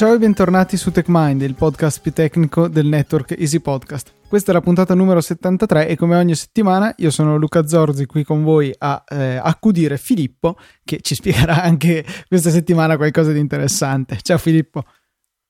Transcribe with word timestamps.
Ciao 0.00 0.14
e 0.14 0.18
bentornati 0.18 0.78
su 0.78 0.90
TechMind, 0.90 1.42
il 1.42 1.54
podcast 1.54 2.00
più 2.00 2.10
tecnico 2.14 2.68
del 2.68 2.86
network 2.86 3.32
Easy 3.38 3.58
Podcast. 3.58 4.14
Questa 4.26 4.50
è 4.50 4.54
la 4.54 4.62
puntata 4.62 4.94
numero 4.94 5.20
73 5.20 5.88
e 5.88 5.94
come 5.94 6.16
ogni 6.16 6.34
settimana 6.34 6.94
io 6.96 7.10
sono 7.10 7.36
Luca 7.36 7.66
Zorzi 7.66 8.06
qui 8.06 8.24
con 8.24 8.42
voi 8.42 8.74
a 8.78 9.04
eh, 9.06 9.36
accudire 9.36 9.98
Filippo 9.98 10.56
che 10.84 11.00
ci 11.02 11.14
spiegherà 11.14 11.62
anche 11.62 12.02
questa 12.28 12.48
settimana 12.48 12.96
qualcosa 12.96 13.30
di 13.32 13.40
interessante. 13.40 14.16
Ciao 14.22 14.38
Filippo. 14.38 14.84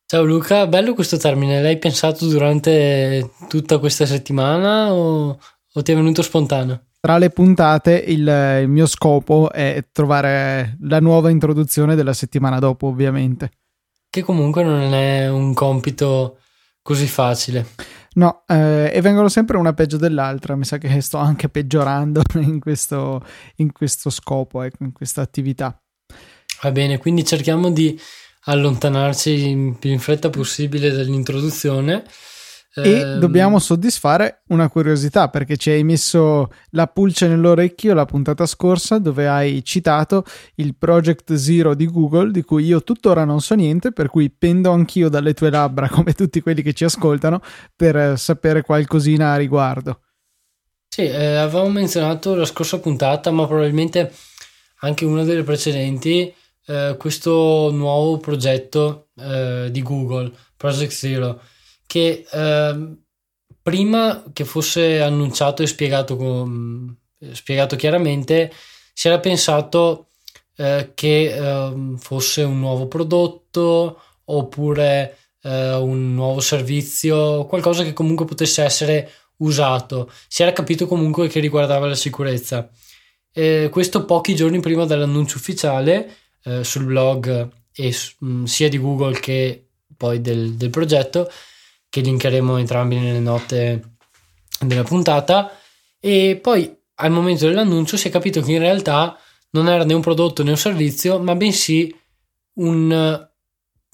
Ciao 0.05 0.25
Luca, 0.25 0.67
bello 0.67 0.95
questo 0.95 1.17
termine, 1.17 1.63
l'hai 1.63 1.79
pensato 1.79 2.27
durante 2.27 3.31
tutta 3.49 3.79
questa 3.79 4.05
settimana 4.05 4.93
o, 4.93 5.39
o 5.75 5.83
ti 5.83 5.93
è 5.93 5.95
venuto 5.95 6.23
spontaneo? 6.23 6.87
Tra 6.99 7.19
le 7.19 7.31
puntate 7.31 7.93
il, 8.05 8.27
il 8.63 8.69
mio 8.69 8.87
scopo 8.87 9.53
è 9.53 9.87
trovare 9.93 10.77
la 10.81 10.99
nuova 10.99 11.31
introduzione 11.31 11.95
della 11.95 12.15
settimana 12.15 12.59
dopo 12.59 12.89
ovviamente 12.89 13.53
che 14.11 14.23
comunque 14.23 14.65
non 14.65 14.93
è 14.93 15.31
un 15.31 15.55
compito 15.55 16.39
così 16.83 17.07
facile. 17.07 17.67
No, 18.15 18.43
eh, 18.49 18.91
e 18.93 19.01
vengono 19.01 19.29
sempre 19.29 19.57
una 19.57 19.73
peggio 19.73 19.97
dell'altra. 19.97 20.57
Mi 20.57 20.65
sa 20.65 20.79
che 20.79 21.01
sto 21.01 21.19
anche 21.19 21.49
peggiorando 21.49 22.23
in 22.41 22.59
questo, 22.59 23.25
in 23.57 23.73
questo 23.73 24.11
scopo, 24.11 24.63
ecco, 24.63 24.83
in 24.83 24.93
questa 24.93 25.23
attività. 25.23 25.81
Va 26.63 26.73
bene, 26.73 26.99
quindi 26.99 27.25
cerchiamo 27.25 27.71
di 27.71 27.99
allontanarci 28.45 29.77
più 29.79 29.91
in 29.91 29.99
fretta 30.01 30.29
possibile 30.29 30.91
dall'introduzione 30.91 32.05
e 32.75 32.91
ehm... 32.91 33.19
dobbiamo 33.19 33.59
soddisfare 33.59 34.43
una 34.49 34.69
curiosità 34.69 35.29
perché 35.29 35.57
ci 35.57 35.71
hai 35.71 35.83
messo 35.83 36.53
la 36.71 36.87
pulce 36.87 37.27
nell'orecchio 37.27 37.95
la 37.95 38.05
puntata 38.05 38.47
scorsa 38.47 38.99
dove 38.99 39.27
hai 39.27 39.65
citato 39.65 40.25
il 40.57 40.77
Project 40.77 41.35
Zero 41.35 41.75
di 41.75 41.87
Google 41.87 42.31
di 42.31 42.43
cui 42.43 42.65
io 42.65 42.83
tuttora 42.83 43.25
non 43.25 43.41
so 43.41 43.55
niente 43.55 43.91
per 43.91 44.09
cui 44.09 44.31
pendo 44.31 44.71
anch'io 44.71 45.09
dalle 45.09 45.35
tue 45.35 45.51
labbra 45.51 45.89
come 45.91 46.13
tutti 46.13 46.41
quelli 46.41 46.63
che 46.63 46.73
ci 46.73 46.85
ascoltano 46.85 47.41
per 47.75 48.19
sapere 48.19 48.63
qualcosina 48.63 49.33
a 49.33 49.37
riguardo. 49.37 50.03
Sì, 50.89 51.03
eh, 51.03 51.37
avevamo 51.37 51.71
menzionato 51.71 52.35
la 52.35 52.45
scorsa 52.45 52.79
puntata 52.79 53.31
ma 53.31 53.47
probabilmente 53.47 54.13
anche 54.81 55.05
una 55.05 55.25
delle 55.25 55.43
precedenti 55.43 56.33
eh, 56.67 56.95
questo 56.99 57.71
nuovo 57.73 58.19
progetto 58.19 59.09
eh, 59.17 59.69
di 59.71 59.83
Google, 59.83 60.33
Project 60.57 60.93
Zero 60.93 61.41
che 61.91 62.25
eh, 62.31 62.97
prima 63.61 64.23
che 64.33 64.45
fosse 64.45 65.01
annunciato 65.01 65.65
e 65.65 65.67
spiegato, 65.67 66.15
con, 66.15 66.97
spiegato 67.33 67.75
chiaramente 67.75 68.53
si 68.93 69.09
era 69.09 69.19
pensato 69.19 70.07
eh, 70.55 70.93
che 70.95 71.35
eh, 71.35 71.97
fosse 71.99 72.45
un 72.45 72.61
nuovo 72.61 72.87
prodotto 72.87 74.01
oppure 74.27 75.17
eh, 75.43 75.75
un 75.75 76.15
nuovo 76.15 76.39
servizio, 76.39 77.45
qualcosa 77.47 77.83
che 77.83 77.93
comunque 77.93 78.25
potesse 78.25 78.63
essere 78.63 79.11
usato. 79.39 80.13
Si 80.29 80.43
era 80.43 80.53
capito 80.53 80.87
comunque 80.87 81.27
che 81.27 81.41
riguardava 81.41 81.89
la 81.89 81.97
sicurezza. 81.97 82.71
questo 83.33 84.05
pochi 84.05 84.37
giorni 84.37 84.61
prima 84.61 84.85
dell'annuncio 84.85 85.39
ufficiale 85.39 86.15
eh, 86.45 86.63
sul 86.63 86.85
blog 86.85 87.49
e, 87.75 87.97
mh, 88.19 88.45
sia 88.45 88.69
di 88.69 88.79
Google 88.79 89.19
che 89.19 89.71
poi 89.97 90.21
del, 90.21 90.55
del 90.55 90.71
progetto 90.71 91.29
che 91.91 92.01
linkeremo 92.01 92.57
entrambi 92.57 92.97
nelle 92.97 93.19
note 93.19 93.97
della 94.61 94.85
puntata. 94.85 95.51
E 95.99 96.39
poi 96.41 96.75
al 96.95 97.11
momento 97.11 97.47
dell'annuncio 97.47 97.97
si 97.97 98.09
è 98.09 98.11
capito 98.11 98.41
che 98.41 98.53
in 98.53 98.61
realtà 98.61 99.19
non 99.51 99.69
era 99.69 99.85
né 99.85 99.93
un 99.93 100.01
prodotto 100.01 100.43
né 100.43 100.51
un 100.51 100.57
servizio, 100.57 101.19
ma 101.19 101.35
bensì 101.35 101.95
un, 102.55 103.29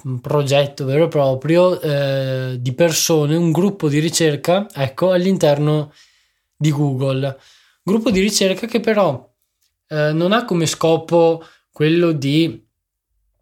un 0.04 0.20
progetto 0.20 0.84
vero 0.84 1.06
e 1.06 1.09
proprio 1.09 1.81
eh, 1.81 2.56
di 2.60 2.72
persone, 2.75 3.34
un 3.34 3.50
gruppo 3.50 3.88
di 3.88 3.99
ricerca, 3.99 4.69
ecco, 4.72 5.10
all'interno 5.10 5.93
di 6.54 6.70
Google. 6.70 7.38
Gruppo 7.82 8.10
di 8.10 8.20
ricerca 8.20 8.66
che 8.66 8.81
però 8.81 9.32
eh, 9.88 10.12
non 10.12 10.32
ha 10.32 10.44
come 10.44 10.66
scopo 10.66 11.43
quello 11.70 12.12
di 12.12 12.65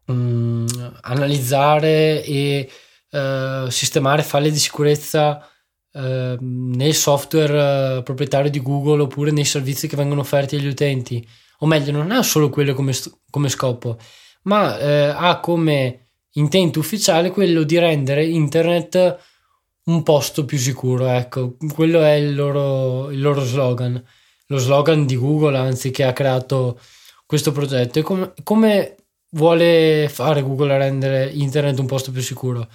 um, 0.07 0.67
analizzare 1.03 2.23
e 2.25 2.69
eh, 3.15 3.67
sistemare 3.71 4.23
falle 4.25 4.51
di 4.51 4.59
sicurezza 4.59 5.49
eh, 5.93 6.37
nel 6.41 6.95
software 6.95 7.99
eh, 7.99 8.03
proprietario 8.03 8.51
di 8.51 8.61
Google 8.61 9.03
oppure 9.03 9.31
nei 9.31 9.45
servizi 9.45 9.87
che 9.87 9.97
vengono 9.97 10.23
offerti 10.23 10.57
agli 10.57 10.67
utenti. 10.67 11.25
O 11.61 11.67
meglio, 11.67 11.93
non 11.93 12.11
ha 12.11 12.23
solo 12.25 12.51
quello 12.51 12.75
come, 12.75 12.93
come 13.31 13.49
scopo, 13.49 13.97
ma 14.43 14.77
eh, 14.79 15.15
ha 15.17 15.39
come 15.39 16.09
intento 16.33 16.81
ufficiale 16.81 17.31
quello 17.31 17.63
di 17.63 17.79
rendere 17.79 18.27
internet 18.27 19.19
un 19.85 20.03
posto 20.03 20.45
più 20.45 20.59
sicuro. 20.59 21.07
Ecco, 21.07 21.57
quello 21.73 22.03
è 22.03 22.15
il 22.15 22.35
loro, 22.35 23.11
il 23.11 23.21
loro 23.21 23.45
slogan. 23.45 24.03
Lo 24.49 24.59
slogan 24.59 25.07
di 25.07 25.17
Google, 25.17 25.57
anzi, 25.57 25.91
che 25.93 26.03
ha 26.03 26.13
creato 26.13 26.81
questo 27.25 27.53
progetto. 27.53 28.01
E 28.01 28.03
come, 28.03 28.33
come 28.43 28.97
vuole 29.31 30.09
fare 30.11 30.43
Google 30.43 30.75
a 30.75 30.79
rendere 30.79 31.31
internet 31.33 31.79
un 31.79 31.87
posto 31.87 32.11
più 32.11 32.21
sicuro? 32.21 32.69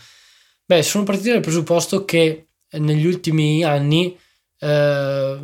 Beh, 0.69 0.83
sono 0.83 1.03
partito 1.03 1.31
dal 1.31 1.41
presupposto 1.41 2.05
che 2.05 2.45
negli 2.73 3.07
ultimi 3.07 3.63
anni 3.63 4.15
eh, 4.59 5.39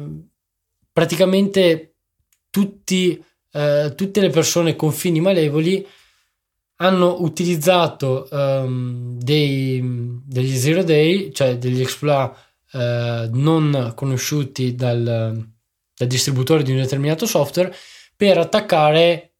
praticamente 0.94 1.96
tutti, 2.52 3.26
eh, 3.52 3.94
tutte 3.96 4.22
le 4.22 4.30
persone 4.30 4.76
con 4.76 4.92
fini 4.92 5.20
malevoli 5.20 5.84
hanno 6.76 7.24
utilizzato 7.24 8.28
um, 8.30 9.18
dei, 9.18 9.82
degli 10.28 10.56
zero 10.56 10.84
day, 10.84 11.32
cioè 11.32 11.58
degli 11.58 11.82
exploit 11.82 12.32
eh, 12.74 13.28
non 13.34 13.94
conosciuti 13.96 14.76
dal, 14.76 15.02
dal, 15.02 16.08
distributore 16.08 16.62
di 16.62 16.70
un 16.70 16.78
determinato 16.78 17.26
software 17.26 17.74
per 18.16 18.38
attaccare, 18.38 19.34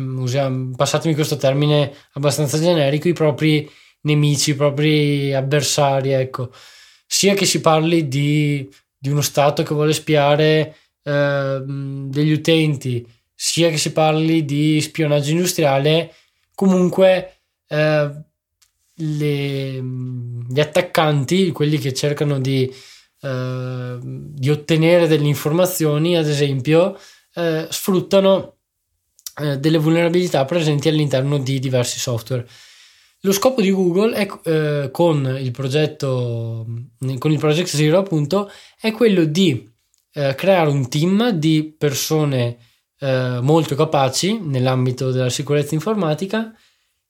mm, 0.00 0.18
usiamo, 0.18 0.74
passatemi 0.74 1.14
questo 1.14 1.36
termine 1.36 1.92
abbastanza 2.12 2.58
generico, 2.58 3.08
i 3.08 3.12
propri 3.12 3.70
nemici, 4.06 4.54
propri 4.54 5.34
avversari, 5.34 6.12
ecco. 6.12 6.50
Sia 7.06 7.34
che 7.34 7.44
si 7.44 7.60
parli 7.60 8.08
di, 8.08 8.68
di 8.96 9.10
uno 9.10 9.20
Stato 9.20 9.62
che 9.62 9.74
vuole 9.74 9.92
spiare 9.92 10.76
eh, 11.02 11.62
degli 11.66 12.32
utenti, 12.32 13.06
sia 13.34 13.68
che 13.68 13.76
si 13.76 13.92
parli 13.92 14.44
di 14.44 14.80
spionaggio 14.80 15.30
industriale, 15.30 16.14
comunque 16.54 17.40
eh, 17.68 18.10
le, 18.94 19.82
gli 20.48 20.60
attaccanti, 20.60 21.52
quelli 21.52 21.78
che 21.78 21.92
cercano 21.92 22.40
di, 22.40 22.72
eh, 23.20 23.98
di 24.00 24.50
ottenere 24.50 25.06
delle 25.06 25.28
informazioni, 25.28 26.16
ad 26.16 26.26
esempio, 26.26 26.98
eh, 27.34 27.66
sfruttano 27.70 28.54
eh, 29.38 29.58
delle 29.58 29.78
vulnerabilità 29.78 30.44
presenti 30.44 30.88
all'interno 30.88 31.38
di 31.38 31.58
diversi 31.58 31.98
software. 31.98 32.46
Lo 33.26 33.32
scopo 33.32 33.60
di 33.60 33.72
Google 33.72 34.14
è, 34.14 34.28
eh, 34.44 34.90
con 34.92 35.36
il 35.40 35.50
progetto, 35.50 36.64
con 37.18 37.32
il 37.32 37.38
Project 37.40 37.66
Zero 37.66 37.98
appunto, 37.98 38.48
è 38.80 38.92
quello 38.92 39.24
di 39.24 39.68
eh, 40.12 40.36
creare 40.36 40.70
un 40.70 40.88
team 40.88 41.30
di 41.30 41.74
persone 41.76 42.56
eh, 43.00 43.40
molto 43.42 43.74
capaci 43.74 44.38
nell'ambito 44.38 45.10
della 45.10 45.28
sicurezza 45.28 45.74
informatica 45.74 46.54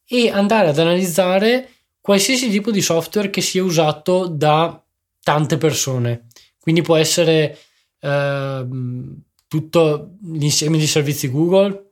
e 0.06 0.30
andare 0.30 0.68
ad 0.68 0.78
analizzare 0.78 1.68
qualsiasi 2.00 2.48
tipo 2.48 2.70
di 2.70 2.80
software 2.80 3.28
che 3.28 3.42
sia 3.42 3.62
usato 3.62 4.26
da 4.26 4.82
tante 5.22 5.58
persone. 5.58 6.28
Quindi 6.58 6.80
può 6.80 6.96
essere 6.96 7.58
ehm, 8.00 9.20
tutto 9.46 10.16
l'insieme 10.32 10.78
di 10.78 10.86
servizi 10.86 11.28
Google, 11.28 11.90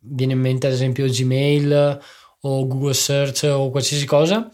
viene 0.00 0.32
in 0.32 0.40
mente 0.40 0.66
ad 0.66 0.72
esempio 0.72 1.06
Gmail 1.06 2.00
o 2.46 2.66
Google 2.66 2.94
Search 2.94 3.44
o 3.44 3.70
qualsiasi 3.70 4.04
cosa, 4.06 4.50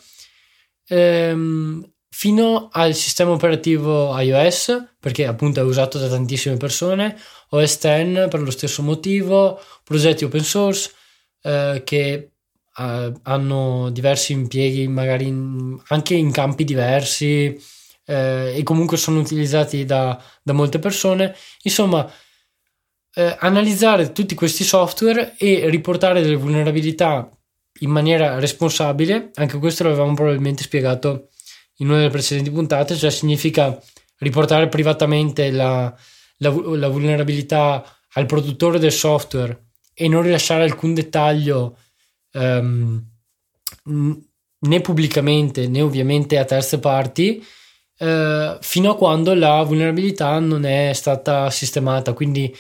ehm, 0.89 1.93
fino 2.09 2.69
al 2.73 2.95
sistema 2.95 3.31
operativo 3.31 4.19
iOS, 4.19 4.95
perché 4.99 5.27
appunto 5.27 5.61
è 5.61 5.63
usato 5.63 5.99
da 5.99 6.09
tantissime 6.09 6.57
persone, 6.57 7.17
OS 7.51 7.79
X 7.79 8.29
per 8.29 8.41
lo 8.41 8.51
stesso 8.51 8.83
motivo, 8.83 9.61
progetti 9.85 10.25
open 10.25 10.43
source 10.45 10.91
eh, 11.43 11.83
che 11.85 12.33
eh, 12.77 13.13
hanno 13.23 13.91
diversi 13.91 14.33
impieghi, 14.33 14.87
magari 14.89 15.27
in, 15.27 15.81
anche 15.89 16.15
in 16.15 16.31
campi 16.31 16.65
diversi 16.65 17.59
eh, 18.05 18.55
e 18.57 18.63
comunque 18.65 18.97
sono 18.97 19.21
utilizzati 19.21 19.85
da, 19.85 20.23
da 20.43 20.53
molte 20.53 20.79
persone. 20.79 21.35
Insomma, 21.63 22.11
eh, 23.15 23.37
analizzare 23.41 24.13
tutti 24.13 24.35
questi 24.35 24.65
software 24.65 25.35
e 25.39 25.69
riportare 25.69 26.23
delle 26.23 26.37
vulnerabilità 26.37 27.29
in 27.81 27.91
maniera 27.91 28.39
responsabile, 28.39 29.31
anche 29.35 29.59
questo 29.59 29.85
l'avevamo 29.85 30.15
probabilmente 30.15 30.63
spiegato 30.63 31.29
in 31.77 31.89
una 31.89 31.99
delle 31.99 32.11
precedenti 32.11 32.51
puntate, 32.51 32.97
cioè 32.97 33.11
significa 33.11 33.81
riportare 34.19 34.69
privatamente 34.69 35.51
la, 35.51 35.95
la, 36.39 36.51
la 36.51 36.89
vulnerabilità 36.89 37.85
al 38.15 38.27
produttore 38.27 38.79
del 38.79 38.93
software 38.93 39.69
e 39.95 40.09
non 40.09 40.23
rilasciare 40.23 40.65
alcun 40.65 40.95
dettaglio 40.95 41.79
um, 42.33 43.03
né 44.63 44.81
pubblicamente 44.81 45.69
né 45.69 45.81
ovviamente 45.81 46.39
a 46.39 46.45
terze 46.45 46.79
parti 46.79 47.43
eh, 47.99 48.59
fino 48.61 48.91
a 48.91 48.97
quando 48.97 49.35
la 49.35 49.63
vulnerabilità 49.63 50.39
non 50.39 50.65
è 50.65 50.93
stata 50.95 51.51
sistemata. 51.51 52.13
Quindi 52.13 52.55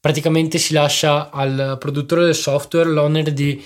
praticamente 0.00 0.58
si 0.58 0.72
lascia 0.72 1.30
al 1.30 1.76
produttore 1.78 2.24
del 2.24 2.34
software 2.34 2.88
l'onere 2.88 3.32
di 3.32 3.62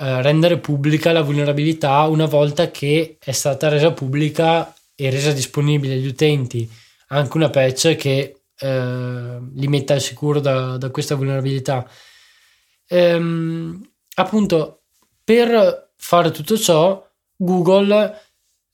eh, 0.00 0.22
rendere 0.22 0.58
pubblica 0.58 1.10
la 1.10 1.22
vulnerabilità 1.22 2.02
una 2.02 2.26
volta 2.26 2.70
che 2.70 3.16
è 3.18 3.32
stata 3.32 3.68
resa 3.68 3.92
pubblica 3.92 4.72
e 4.94 5.10
resa 5.10 5.32
disponibile 5.32 5.94
agli 5.94 6.06
utenti. 6.06 6.68
Anche 7.08 7.36
una 7.36 7.50
patch 7.50 7.96
che 7.96 8.42
eh, 8.58 9.38
li 9.54 9.66
metta 9.68 9.94
al 9.94 10.00
sicuro 10.00 10.40
da, 10.40 10.76
da 10.76 10.90
questa 10.90 11.14
vulnerabilità. 11.16 11.88
Ehm, 12.86 13.90
appunto, 14.14 14.82
per 15.24 15.90
fare 15.96 16.30
tutto 16.30 16.56
ciò, 16.56 17.04
Google 17.36 18.20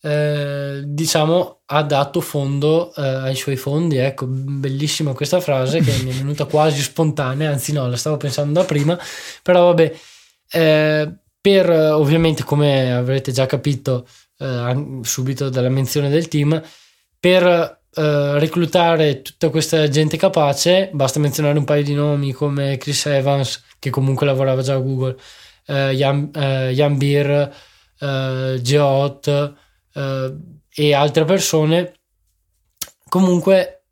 eh, 0.02 0.82
diciamo 0.84 1.62
ha 1.64 1.82
dato 1.82 2.20
fondo 2.20 2.94
eh, 2.94 3.02
ai 3.02 3.34
suoi 3.34 3.56
fondi. 3.56 3.96
Ecco 3.96 4.26
bellissima 4.26 5.14
questa 5.14 5.40
frase 5.40 5.80
che 5.80 6.02
mi 6.02 6.10
è 6.10 6.14
venuta 6.14 6.44
quasi 6.44 6.82
spontanea 6.82 7.50
anzi 7.50 7.72
no 7.72 7.88
la 7.88 7.96
stavo 7.96 8.18
pensando 8.18 8.60
da 8.60 8.66
prima. 8.66 8.98
Però 9.42 9.66
vabbè 9.66 9.94
eh, 10.50 11.12
per 11.40 11.70
ovviamente 11.70 12.42
come 12.44 12.92
avrete 12.92 13.32
già 13.32 13.46
capito 13.46 14.06
eh, 14.38 15.00
subito 15.02 15.48
dalla 15.48 15.68
menzione 15.68 16.08
del 16.08 16.28
team 16.28 16.62
per 17.18 17.82
Uh, 17.96 18.38
reclutare 18.38 19.22
tutta 19.22 19.50
questa 19.50 19.88
gente 19.88 20.16
capace, 20.16 20.90
basta 20.92 21.20
menzionare 21.20 21.56
un 21.56 21.64
paio 21.64 21.84
di 21.84 21.94
nomi 21.94 22.32
come 22.32 22.76
Chris 22.76 23.06
Evans, 23.06 23.62
che 23.78 23.90
comunque 23.90 24.26
lavorava 24.26 24.62
già 24.62 24.74
a 24.74 24.78
Google, 24.78 25.16
Jan, 25.64 26.28
Jan 26.32 26.98
Beer, 26.98 27.54
Geot 28.60 29.54
e 30.74 30.92
altre 30.92 31.24
persone. 31.24 31.92
Comunque, 33.08 33.84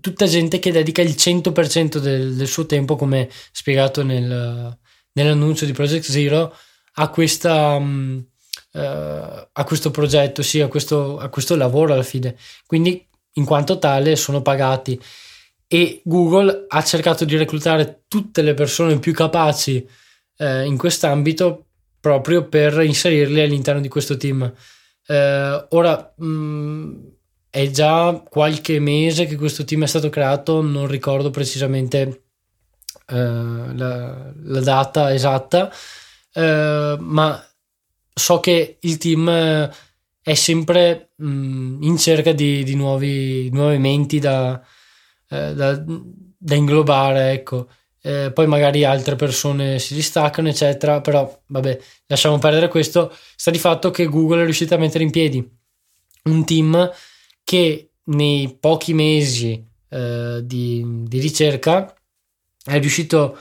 tutta 0.00 0.26
gente 0.26 0.58
che 0.58 0.72
dedica 0.72 1.00
il 1.00 1.14
100% 1.16 1.96
del, 1.96 2.34
del 2.34 2.46
suo 2.46 2.66
tempo, 2.66 2.96
come 2.96 3.30
spiegato 3.50 4.02
nel, 4.02 4.78
nell'annuncio 5.12 5.64
di 5.64 5.72
Project 5.72 6.04
Zero, 6.04 6.54
a 6.94 7.08
questa. 7.08 7.76
Uh, 7.76 8.30
a 9.52 9.64
questo 9.64 9.90
progetto, 9.90 10.42
sì, 10.42 10.62
a 10.62 10.68
questo, 10.68 11.18
a 11.18 11.28
questo 11.28 11.56
lavoro 11.56 11.92
alla 11.92 12.02
fine. 12.02 12.36
Quindi, 12.66 13.06
in 13.34 13.44
quanto 13.44 13.78
tale, 13.78 14.16
sono 14.16 14.40
pagati. 14.40 14.98
E 15.66 16.00
Google 16.04 16.64
ha 16.68 16.82
cercato 16.82 17.24
di 17.24 17.36
reclutare 17.36 18.04
tutte 18.08 18.42
le 18.42 18.54
persone 18.54 18.98
più 18.98 19.12
capaci 19.12 19.86
eh, 20.38 20.64
in 20.64 20.76
quest'ambito 20.76 21.66
proprio 22.00 22.48
per 22.48 22.80
inserirli 22.80 23.40
all'interno 23.40 23.80
di 23.80 23.88
questo 23.88 24.16
team. 24.16 24.52
Eh, 25.06 25.66
ora 25.70 26.14
mh, 26.16 26.26
mm, 26.26 26.94
è 27.48 27.70
già 27.70 28.22
qualche 28.28 28.80
mese 28.80 29.26
che 29.26 29.36
questo 29.36 29.64
team 29.64 29.84
è 29.84 29.86
stato 29.86 30.08
creato, 30.08 30.62
non 30.62 30.86
ricordo 30.88 31.30
precisamente 31.30 32.22
la, 33.16 34.32
la, 34.42 34.60
data 34.60 35.12
esatta, 35.12 35.70
eh, 36.32 36.96
ma 36.98 37.46
so 38.14 38.40
che 38.40 38.78
il 38.80 38.96
team 38.98 39.28
eh, 39.28 39.70
è 40.22 40.34
sempre 40.34 41.10
mh, 41.16 41.26
mm, 41.26 41.82
in 41.82 41.96
cerca 41.98 42.32
di, 42.32 42.62
di 42.64 42.74
nuovi, 42.74 43.50
nuove 43.50 43.78
menti 43.78 44.18
da, 44.18 44.60
eh, 45.28 45.54
da, 45.54 45.82
da 45.84 46.54
inglobare, 46.54 47.32
ecco. 47.32 47.68
Eh, 48.04 48.32
poi 48.32 48.46
magari 48.48 48.84
altre 48.84 49.14
persone 49.14 49.78
si 49.78 49.94
distaccano, 49.94 50.48
eccetera, 50.48 51.00
però 51.00 51.40
vabbè, 51.46 51.78
lasciamo 52.06 52.38
perdere 52.38 52.68
questo. 52.68 53.14
Sta 53.36 53.50
di 53.50 53.58
fatto 53.58 53.90
che 53.90 54.06
Google 54.06 54.42
è 54.42 54.44
riuscito 54.44 54.74
a 54.74 54.78
mettere 54.78 55.04
in 55.04 55.10
piedi 55.10 55.60
un 56.24 56.44
team 56.44 56.90
che 57.44 57.90
nei 58.04 58.56
pochi 58.58 58.94
mesi 58.94 59.64
eh, 59.88 60.40
di, 60.42 60.84
di 61.04 61.18
ricerca 61.20 61.94
è 62.64 62.78
riuscito 62.78 63.38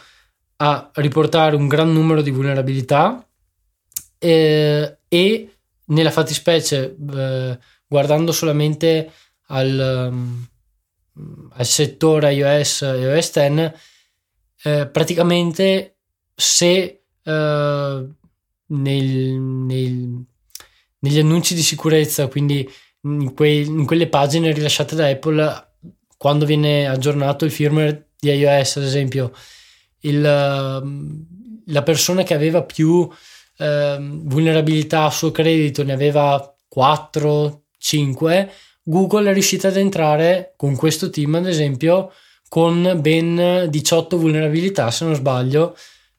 a 0.57 0.91
riportare 0.95 1.55
un 1.55 1.67
gran 1.67 1.91
numero 1.91 2.21
di 2.21 2.31
vulnerabilità 2.31 3.27
eh, 4.17 4.97
e 5.07 5.55
nella 5.85 6.11
fattispecie 6.11 6.95
eh, 7.13 7.59
guardando 7.87 8.31
solamente 8.31 9.11
al, 9.47 10.09
um, 10.11 10.47
al, 11.53 11.65
settore 11.65 12.33
iOS 12.33 12.83
e 12.83 12.99
iOS 12.99 13.31
10 13.31 13.73
eh, 14.63 14.87
praticamente 14.87 15.97
se 16.35 17.03
eh, 17.23 18.07
nel, 18.67 19.05
nel, 19.07 20.25
negli 20.99 21.19
annunci 21.19 21.55
di 21.55 21.63
sicurezza 21.63 22.27
quindi 22.27 22.69
in, 23.01 23.33
quei, 23.33 23.65
in 23.65 23.85
quelle 23.85 24.07
pagine 24.07 24.53
rilasciate 24.53 24.95
da 24.95 25.07
Apple 25.07 25.69
quando 26.17 26.45
viene 26.45 26.87
aggiornato 26.87 27.45
il 27.45 27.51
firmware 27.51 28.10
di 28.21 28.29
iOS 28.29 28.77
ad 28.77 28.83
esempio 28.83 29.31
il, 30.01 30.21
la 30.21 31.83
persona 31.83 32.23
che 32.23 32.35
aveva 32.35 32.63
più 32.63 33.09
eh, 33.57 33.97
vulnerabilità 33.99 35.05
a 35.05 35.09
suo 35.09 35.31
credito 35.31 35.83
ne 35.83 35.93
aveva 35.93 36.55
4, 36.67 37.63
5, 37.77 38.51
Google 38.83 39.29
è 39.29 39.33
riuscita 39.33 39.67
ad 39.67 39.77
entrare 39.77 40.53
con 40.55 40.75
questo 40.75 41.09
team, 41.09 41.35
ad 41.35 41.47
esempio, 41.47 42.11
con 42.47 42.99
ben 43.01 43.67
18 43.69 44.17
vulnerabilità, 44.17 44.91
se 44.91 45.05
non 45.05 45.15
sbaglio, 45.15 45.75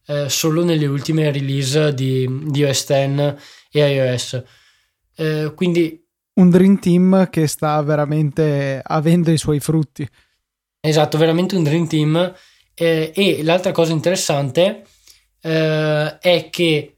eh, 0.07 0.29
solo 0.29 0.65
nelle 0.65 0.87
ultime 0.87 1.31
release 1.31 1.95
di, 1.95 2.29
di 2.51 2.65
OS 2.65 2.85
X 2.85 3.35
e 3.71 3.93
iOS. 3.95 4.43
Eh, 5.17 5.53
quindi 5.55 6.05
un 6.35 6.51
Dream 6.51 6.79
Team 6.79 7.29
che 7.31 7.47
sta 7.47 7.81
veramente 7.83 8.81
avendo 8.83 9.31
i 9.31 9.39
suoi 9.39 9.61
frutti. 9.61 10.09
Esatto, 10.85 11.17
veramente 11.17 11.55
un 11.55 11.63
Dream 11.63 11.87
Team. 11.87 12.35
Eh, 12.75 13.13
e 13.15 13.43
l'altra 13.45 13.71
cosa 13.71 13.93
interessante 13.93 14.85
eh, 15.41 16.19
è 16.19 16.49
che 16.51 16.97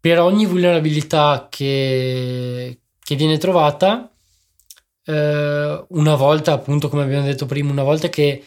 per 0.00 0.18
ogni 0.18 0.44
vulnerabilità 0.44 1.46
che, 1.48 2.80
che 2.98 3.14
viene 3.14 3.38
trovata, 3.38 4.10
eh, 5.04 5.84
una 5.88 6.14
volta, 6.16 6.52
appunto, 6.52 6.88
come 6.88 7.04
abbiamo 7.04 7.24
detto 7.24 7.46
prima, 7.46 7.70
una 7.70 7.84
volta 7.84 8.08
che 8.08 8.44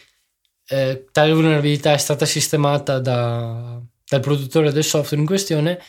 eh, 0.66 1.06
tale 1.10 1.32
vulnerabilità 1.32 1.94
è 1.94 1.98
stata 1.98 2.26
sistemata 2.26 2.98
da, 2.98 3.80
dal 4.06 4.20
produttore 4.20 4.72
del 4.72 4.84
software 4.84 5.22
in 5.22 5.26
questione, 5.26 5.80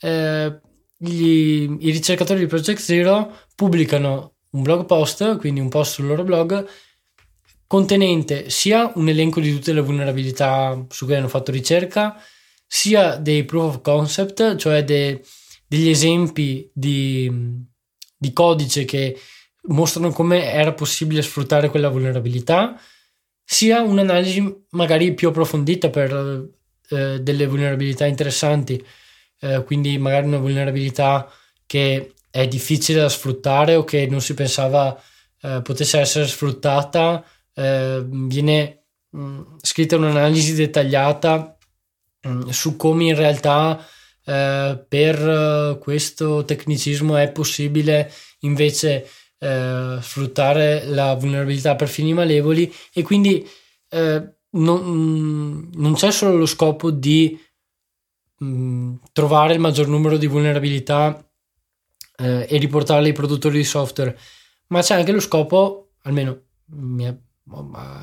eh, 0.00 0.60
gli, 0.98 1.62
i 1.80 1.90
ricercatori 1.90 2.40
di 2.40 2.46
Project 2.46 2.80
Zero 2.80 3.34
pubblicano 3.54 4.34
un 4.50 4.62
blog 4.62 4.84
post, 4.84 5.38
quindi 5.38 5.60
un 5.60 5.70
post 5.70 5.94
sul 5.94 6.06
loro 6.06 6.24
blog, 6.24 6.66
contenente 7.66 8.50
sia 8.50 8.90
un 8.94 9.08
elenco 9.08 9.40
di 9.40 9.52
tutte 9.52 9.72
le 9.72 9.80
vulnerabilità 9.80 10.86
su 10.88 11.04
cui 11.04 11.14
hanno 11.14 11.28
fatto 11.28 11.50
ricerca, 11.50 12.20
sia 12.66 13.16
dei 13.16 13.44
proof 13.44 13.76
of 13.76 13.80
concept, 13.82 14.56
cioè 14.56 14.84
de, 14.84 15.22
degli 15.66 15.88
esempi 15.88 16.70
di, 16.72 17.30
di 18.16 18.32
codice 18.32 18.84
che 18.84 19.18
mostrano 19.68 20.10
come 20.10 20.50
era 20.50 20.72
possibile 20.72 21.22
sfruttare 21.22 21.68
quella 21.70 21.88
vulnerabilità, 21.88 22.80
sia 23.44 23.82
un'analisi 23.82 24.64
magari 24.70 25.14
più 25.14 25.28
approfondita 25.28 25.90
per 25.90 26.50
eh, 26.88 27.20
delle 27.20 27.46
vulnerabilità 27.46 28.06
interessanti, 28.06 28.84
eh, 29.40 29.62
quindi 29.64 29.98
magari 29.98 30.26
una 30.26 30.38
vulnerabilità 30.38 31.30
che 31.66 32.14
è 32.30 32.46
difficile 32.46 33.00
da 33.00 33.08
sfruttare 33.08 33.74
o 33.74 33.84
che 33.84 34.06
non 34.06 34.20
si 34.20 34.34
pensava 34.34 35.00
eh, 35.42 35.60
potesse 35.62 35.98
essere 35.98 36.26
sfruttata, 36.26 37.24
eh, 37.56 38.04
viene 38.06 38.84
mh, 39.10 39.20
mm, 39.20 39.42
scritta 39.62 39.96
un'analisi 39.96 40.54
dettagliata 40.54 41.56
Mm, 42.26 42.48
su 42.48 42.76
come 42.76 43.04
in 43.04 43.14
realtà 43.14 43.78
eh, 44.24 44.84
per 44.88 45.28
eh, 45.28 45.78
questo 45.78 46.44
tecnicismo 46.44 47.16
è 47.16 47.30
possibile 47.30 48.10
invece 48.40 49.08
eh, 49.38 49.98
sfruttare 50.00 50.84
la 50.86 51.14
vulnerabilità 51.14 51.76
per 51.76 51.88
fini 51.88 52.12
malevoli 52.14 52.72
e 52.92 53.02
quindi 53.02 53.46
eh, 53.90 54.34
non, 54.50 54.82
mm, 54.84 55.72
non, 55.74 55.94
c'è 55.94 56.10
solo 56.10 56.36
lo 56.36 56.46
scopo 56.46 56.90
di 56.90 57.38
mh, 58.38 58.94
trovare 59.12 59.54
il 59.54 59.60
maggior 59.60 59.86
numero 59.86 60.16
di 60.16 60.26
vulnerabilità 60.26 61.24
eh, 62.18 62.46
e 62.48 62.58
riportarle 62.58 63.08
ai 63.08 63.12
produttori 63.12 63.58
di 63.58 63.64
software, 63.64 64.18
ma 64.68 64.80
c'è 64.82 64.94
anche 64.94 65.12
lo 65.12 65.20
scopo, 65.20 65.92
almeno 66.02 66.40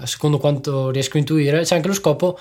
secondo 0.05 0.37
quanto 0.37 0.89
riesco 0.89 1.17
a 1.17 1.19
intuire, 1.19 1.63
c'è 1.63 1.75
anche 1.75 1.87
lo 1.87 1.93
scopo 1.93 2.39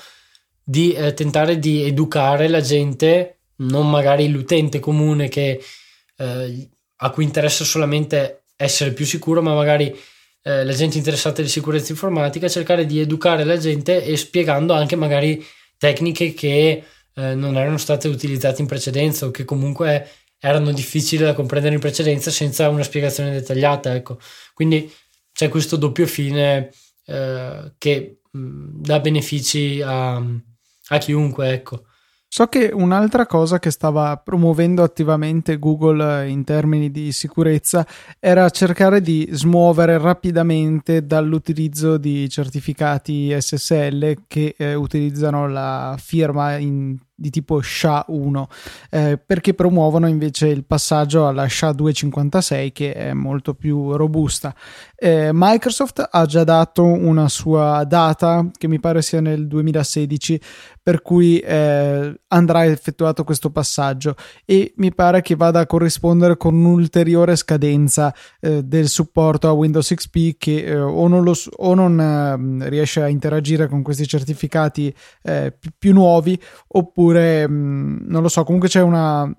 di 0.62 0.92
eh, 0.92 1.14
tentare 1.14 1.58
di 1.58 1.82
educare 1.82 2.48
la 2.48 2.60
gente, 2.60 3.40
non 3.56 3.90
magari 3.90 4.28
l'utente 4.30 4.78
comune 4.78 5.28
che, 5.28 5.60
eh, 6.16 6.70
a 6.96 7.10
cui 7.10 7.24
interessa 7.24 7.64
solamente 7.64 8.44
essere 8.56 8.92
più 8.92 9.04
sicuro, 9.04 9.42
ma 9.42 9.54
magari 9.54 9.94
eh, 10.42 10.64
la 10.64 10.72
gente 10.72 10.98
interessata 10.98 11.42
di 11.42 11.48
sicurezza 11.48 11.92
informatica, 11.92 12.48
cercare 12.48 12.86
di 12.86 13.00
educare 13.00 13.44
la 13.44 13.56
gente 13.56 14.04
e 14.04 14.16
spiegando 14.16 14.72
anche 14.72 14.96
magari 14.96 15.44
tecniche 15.76 16.32
che 16.34 16.84
eh, 17.14 17.34
non 17.34 17.56
erano 17.56 17.78
state 17.78 18.08
utilizzate 18.08 18.60
in 18.60 18.68
precedenza 18.68 19.26
o 19.26 19.30
che 19.30 19.44
comunque 19.44 20.08
erano 20.38 20.72
difficili 20.72 21.24
da 21.24 21.34
comprendere 21.34 21.74
in 21.74 21.80
precedenza 21.80 22.30
senza 22.30 22.68
una 22.68 22.82
spiegazione 22.82 23.30
dettagliata. 23.30 23.94
Ecco. 23.94 24.18
Quindi 24.54 24.90
c'è 25.32 25.48
questo 25.48 25.76
doppio 25.76 26.06
fine 26.06 26.70
eh, 27.04 27.72
che 27.78 28.20
mh, 28.30 28.80
dà 28.80 29.00
benefici 29.00 29.80
a, 29.82 30.16
a 30.16 30.98
chiunque. 30.98 31.50
Ecco. 31.50 31.84
So 32.34 32.46
che 32.46 32.70
un'altra 32.72 33.26
cosa 33.26 33.58
che 33.58 33.70
stava 33.70 34.16
promuovendo 34.16 34.82
attivamente 34.82 35.58
Google 35.58 36.26
in 36.26 36.44
termini 36.44 36.90
di 36.90 37.12
sicurezza 37.12 37.86
era 38.18 38.48
cercare 38.48 39.02
di 39.02 39.28
smuovere 39.32 39.98
rapidamente 39.98 41.04
dall'utilizzo 41.04 41.98
di 41.98 42.30
certificati 42.30 43.38
SSL 43.38 44.22
che 44.26 44.54
eh, 44.56 44.72
utilizzano 44.72 45.46
la 45.46 45.94
firma 45.98 46.56
in 46.56 46.96
di 47.22 47.30
tipo 47.30 47.60
SHA-1 47.60 48.44
eh, 48.90 49.16
perché 49.24 49.54
promuovono 49.54 50.08
invece 50.08 50.48
il 50.48 50.64
passaggio 50.64 51.28
alla 51.28 51.44
SHA-256 51.46 52.72
che 52.72 52.92
è 52.94 53.12
molto 53.12 53.54
più 53.54 53.94
robusta. 53.94 54.52
Eh, 55.02 55.30
Microsoft 55.32 56.06
ha 56.08 56.26
già 56.26 56.44
dato 56.44 56.84
una 56.84 57.28
sua 57.28 57.82
data 57.84 58.48
che 58.56 58.68
mi 58.68 58.78
pare 58.78 59.02
sia 59.02 59.20
nel 59.20 59.48
2016 59.48 60.40
per 60.80 61.02
cui 61.02 61.38
eh, 61.40 62.20
andrà 62.28 62.64
effettuato 62.66 63.24
questo 63.24 63.50
passaggio. 63.50 64.14
E 64.44 64.72
mi 64.76 64.94
pare 64.94 65.20
che 65.22 65.34
vada 65.34 65.60
a 65.60 65.66
corrispondere 65.66 66.36
con 66.36 66.54
un'ulteriore 66.54 67.34
scadenza 67.34 68.14
eh, 68.40 68.62
del 68.62 68.88
supporto 68.88 69.48
a 69.48 69.52
Windows 69.52 69.92
XP 69.92 70.36
che 70.38 70.64
eh, 70.64 70.78
o 70.78 71.08
non, 71.08 71.24
lo, 71.24 71.34
o 71.56 71.74
non 71.74 72.00
ehm, 72.00 72.68
riesce 72.68 73.02
a 73.02 73.08
interagire 73.08 73.66
con 73.66 73.82
questi 73.82 74.06
certificati 74.06 74.94
eh, 75.22 75.56
più, 75.78 75.92
nuovi 75.92 76.40
oppure 76.68 76.90
oppure 77.02 77.48
mm, 77.48 77.98
non 78.06 78.22
lo 78.22 78.28
so, 78.28 78.44
comunque 78.44 78.68
c'è 78.68 78.80
una, 78.82 79.30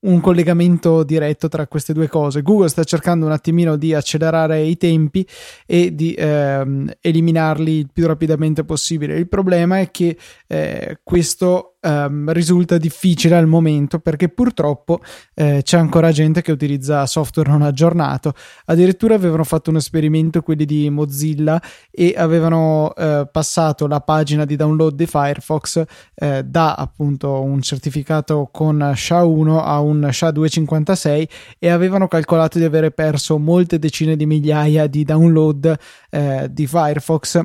un 0.00 0.20
collegamento 0.20 1.02
diretto 1.02 1.48
tra 1.48 1.66
queste 1.66 1.92
due 1.92 2.08
cose. 2.08 2.42
Google 2.42 2.68
sta 2.68 2.84
cercando 2.84 3.26
un 3.26 3.32
attimino 3.32 3.76
di 3.76 3.94
accelerare 3.94 4.62
i 4.62 4.76
tempi 4.76 5.26
e 5.66 5.94
di 5.94 6.14
ehm, 6.16 6.92
eliminarli 7.00 7.78
il 7.78 7.88
più 7.92 8.06
rapidamente 8.06 8.64
possibile. 8.64 9.16
Il 9.16 9.28
problema 9.28 9.80
è 9.80 9.90
che 9.90 10.16
eh, 10.46 11.00
questo 11.02 11.77
ehm, 11.80 12.32
risulta 12.32 12.76
difficile 12.78 13.36
al 13.36 13.46
momento 13.46 13.98
perché 13.98 14.28
purtroppo 14.28 15.00
eh, 15.34 15.60
c'è 15.62 15.78
ancora 15.78 16.12
gente 16.12 16.42
che 16.42 16.52
utilizza 16.52 17.06
software 17.06 17.50
non 17.50 17.62
aggiornato. 17.62 18.34
Addirittura 18.66 19.14
avevano 19.14 19.44
fatto 19.44 19.70
un 19.70 19.76
esperimento 19.76 20.42
quelli 20.42 20.64
di 20.64 20.90
Mozilla 20.90 21.60
e 21.90 22.14
avevano 22.16 22.94
eh, 22.94 23.28
passato 23.30 23.86
la 23.86 24.00
pagina 24.00 24.44
di 24.44 24.56
download 24.56 24.94
di 24.94 25.06
Firefox 25.06 25.84
eh, 26.14 26.44
da 26.44 26.74
appunto 26.74 27.42
un 27.42 27.60
certificato 27.62 28.48
con 28.52 28.78
SHA-1 28.78 29.60
a 29.62 29.80
un 29.80 30.00
SHA-256 30.02 31.28
e 31.58 31.68
avevano 31.68 32.08
calcolato 32.08 32.58
di 32.58 32.64
avere 32.64 32.90
perso 32.90 33.38
molte 33.38 33.78
decine 33.78 34.16
di 34.16 34.26
migliaia 34.26 34.86
di 34.86 35.04
download 35.04 35.76
eh, 36.10 36.48
di 36.50 36.66
Firefox 36.66 37.42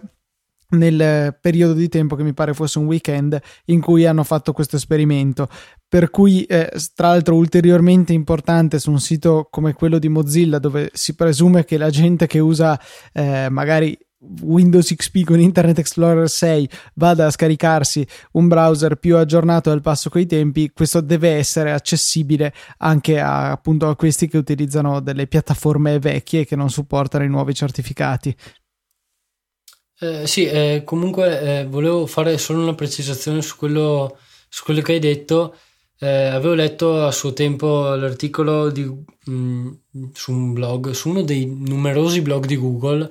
nel 0.74 1.38
periodo 1.40 1.74
di 1.74 1.90
tempo 1.90 2.16
che 2.16 2.24
mi 2.24 2.34
pare 2.34 2.54
fosse 2.54 2.80
un 2.80 2.86
weekend 2.86 3.40
in 3.66 3.82
cui 3.82 4.06
hanno 4.06 4.24
fatto 4.24 4.54
questo 4.54 4.76
esperimento. 4.76 5.48
Per 5.88 6.10
cui, 6.10 6.44
eh, 6.44 6.72
tra 6.96 7.10
l'altro, 7.10 7.36
ulteriormente 7.36 8.14
importante 8.14 8.80
su 8.80 8.92
un 8.92 9.00
sito 9.00 9.48
come 9.50 9.74
quello 9.74 10.00
di 10.00 10.10
Mozilla, 10.10 10.60
dove 10.60 10.90
si 10.94 11.16
presume 11.16 11.66
che 11.66 11.78
la 11.78 11.90
gente 11.90 12.28
che 12.28 12.40
usa 12.40 12.80
eh, 13.14 13.48
magari 13.50 13.98
Windows 14.42 14.94
XP 14.96 15.24
con 15.26 15.40
Internet 15.40 15.80
Explorer 15.80 16.30
6 16.30 16.70
vada 16.96 17.26
a 17.26 17.32
scaricarsi 17.32 18.08
un 18.34 18.48
browser 18.48 18.96
più 18.96 19.18
aggiornato 19.18 19.70
al 19.72 19.82
passo 19.82 20.10
coi 20.10 20.26
tempi, 20.26 20.72
questo 20.74 21.02
deve 21.02 21.32
essere 21.32 21.72
accessibile 21.72 22.54
anche 22.78 23.20
a, 23.20 23.52
appunto, 23.52 23.90
a 23.90 23.96
questi 23.96 24.28
che 24.28 24.38
utilizzano 24.38 25.02
delle 25.02 25.28
piattaforme 25.28 26.00
vecchie 26.00 26.46
che 26.46 26.56
non 26.56 26.70
supportano 26.70 27.24
i 27.24 27.30
nuovi 27.30 27.54
certificati. 27.54 28.36
Eh, 30.04 30.28
sì, 30.28 30.46
eh, 30.46 30.82
comunque 30.84 31.62
eh, 31.62 31.66
volevo 31.66 32.06
fare 32.08 32.38
solo 32.38 32.62
una 32.62 32.76
precisazione 32.76 33.42
su 33.42 33.56
quello, 33.56 34.18
su 34.50 34.64
quello 34.66 34.82
che 34.82 34.94
hai 34.94 35.00
detto. 35.00 35.56
Eh, 35.98 36.26
avevo 36.26 36.54
letto 36.56 37.06
a 37.06 37.12
suo 37.12 37.32
tempo 37.32 37.96
l'articolo 37.96 38.70
di, 38.70 38.84
mh, 38.84 39.32
mm, 39.32 39.72
su 40.14 40.32
un 40.34 40.52
blog, 40.52 40.92
su 40.92 41.08
uno 41.10 41.22
dei 41.22 41.46
numerosi 41.46 42.22
blog 42.22 42.46
di 42.46 42.58
Google 42.58 43.10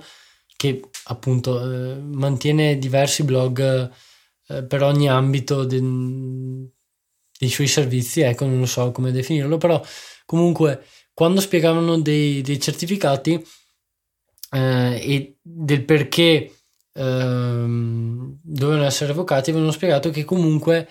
che 0.54 0.82
appunto 1.04 1.62
eh, 1.62 1.96
mantiene 1.96 2.78
diversi 2.78 3.24
blog 3.24 3.90
per 4.68 4.82
ogni 4.82 5.08
ambito 5.08 5.64
de, 5.64 5.80
dei 7.38 7.48
suoi 7.48 7.66
servizi, 7.66 8.20
ecco, 8.20 8.44
non 8.44 8.66
so 8.66 8.90
come 8.92 9.12
definirlo, 9.12 9.56
però 9.56 9.82
comunque 10.26 10.84
quando 11.14 11.40
spiegavano 11.40 11.98
dei, 12.00 12.42
dei 12.42 12.60
certificati 12.60 13.42
e 14.50 15.36
del 15.40 15.84
perché 15.84 16.61
ehm, 16.92 18.38
dovevano 18.42 18.84
essere 18.84 19.08
revocati, 19.08 19.50
avevano 19.50 19.72
spiegato 19.72 20.10
che 20.10 20.24
comunque 20.24 20.88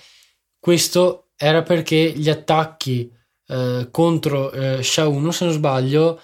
questo 0.60 1.30
era 1.36 1.64
perché 1.64 2.12
gli 2.16 2.30
attacchi 2.30 3.12
eh, 3.48 3.88
contro 3.92 4.52
eh, 4.52 4.82
SHA-1, 4.82 5.30
se 5.30 5.46
non 5.46 5.54
sbaglio, 5.54 6.22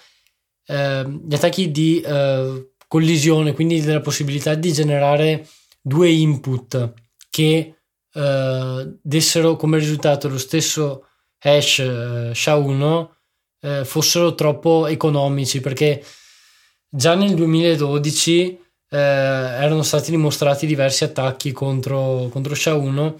eh, 0.66 1.20
gli 1.26 1.34
attacchi 1.34 1.70
di 1.70 2.00
eh, 2.00 2.72
collisione, 2.86 3.52
quindi 3.52 3.80
della 3.80 4.00
possibilità 4.00 4.54
di 4.54 4.72
generare 4.72 5.46
due 5.80 6.10
input 6.10 6.92
che 7.30 7.78
eh, 8.12 8.98
dessero 9.02 9.56
come 9.56 9.78
risultato 9.78 10.28
lo 10.28 10.38
stesso 10.38 11.06
hash 11.40 11.78
eh, 11.80 12.30
SHA-1 12.32 13.08
eh, 13.60 13.84
fossero 13.84 14.34
troppo 14.34 14.86
economici 14.86 15.60
perché 15.60 16.04
già 16.88 17.14
nel 17.14 17.34
2012 17.34 18.66
eh, 18.90 18.96
erano 18.96 19.82
stati 19.82 20.10
dimostrati 20.10 20.66
diversi 20.66 21.04
attacchi 21.04 21.52
contro, 21.52 22.28
contro 22.30 22.54
SHA-1 22.54 23.14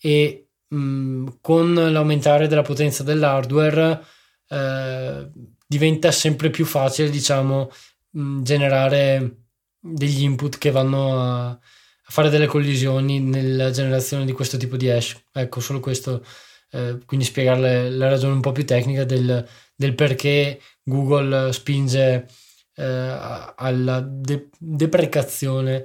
e 0.00 0.48
mh, 0.68 0.76
mm, 0.76 1.26
con 1.40 1.74
l'aumentare 1.74 2.46
della 2.48 2.62
potenza 2.62 3.02
dell'hardware 3.02 4.04
eh, 4.48 5.30
diventa 5.66 6.10
sempre 6.12 6.50
più 6.50 6.64
facile 6.64 7.10
diciamo 7.10 7.70
mh, 8.10 8.20
mm, 8.20 8.42
generare 8.42 9.36
degli 9.80 10.22
input 10.22 10.58
che 10.58 10.70
vanno 10.70 11.20
a, 11.20 11.48
a, 11.48 11.58
fare 12.02 12.30
delle 12.30 12.46
collisioni 12.46 13.20
nella 13.20 13.70
generazione 13.70 14.24
di 14.24 14.32
questo 14.32 14.56
tipo 14.56 14.76
di 14.76 14.90
hash. 14.90 15.16
Ecco 15.32 15.60
solo 15.60 15.80
questo 15.80 16.24
eh, 16.70 16.98
quindi 17.06 17.24
spiegare 17.24 17.90
la 17.90 18.08
ragione 18.08 18.34
un 18.34 18.40
po' 18.40 18.52
più 18.52 18.64
tecnica 18.64 19.04
del, 19.04 19.46
del 19.74 19.94
perché 19.94 20.60
Google 20.82 21.52
spinge 21.52 22.28
eh, 22.78 23.52
alla 23.56 24.00
de- 24.00 24.48
deprecazione 24.56 25.84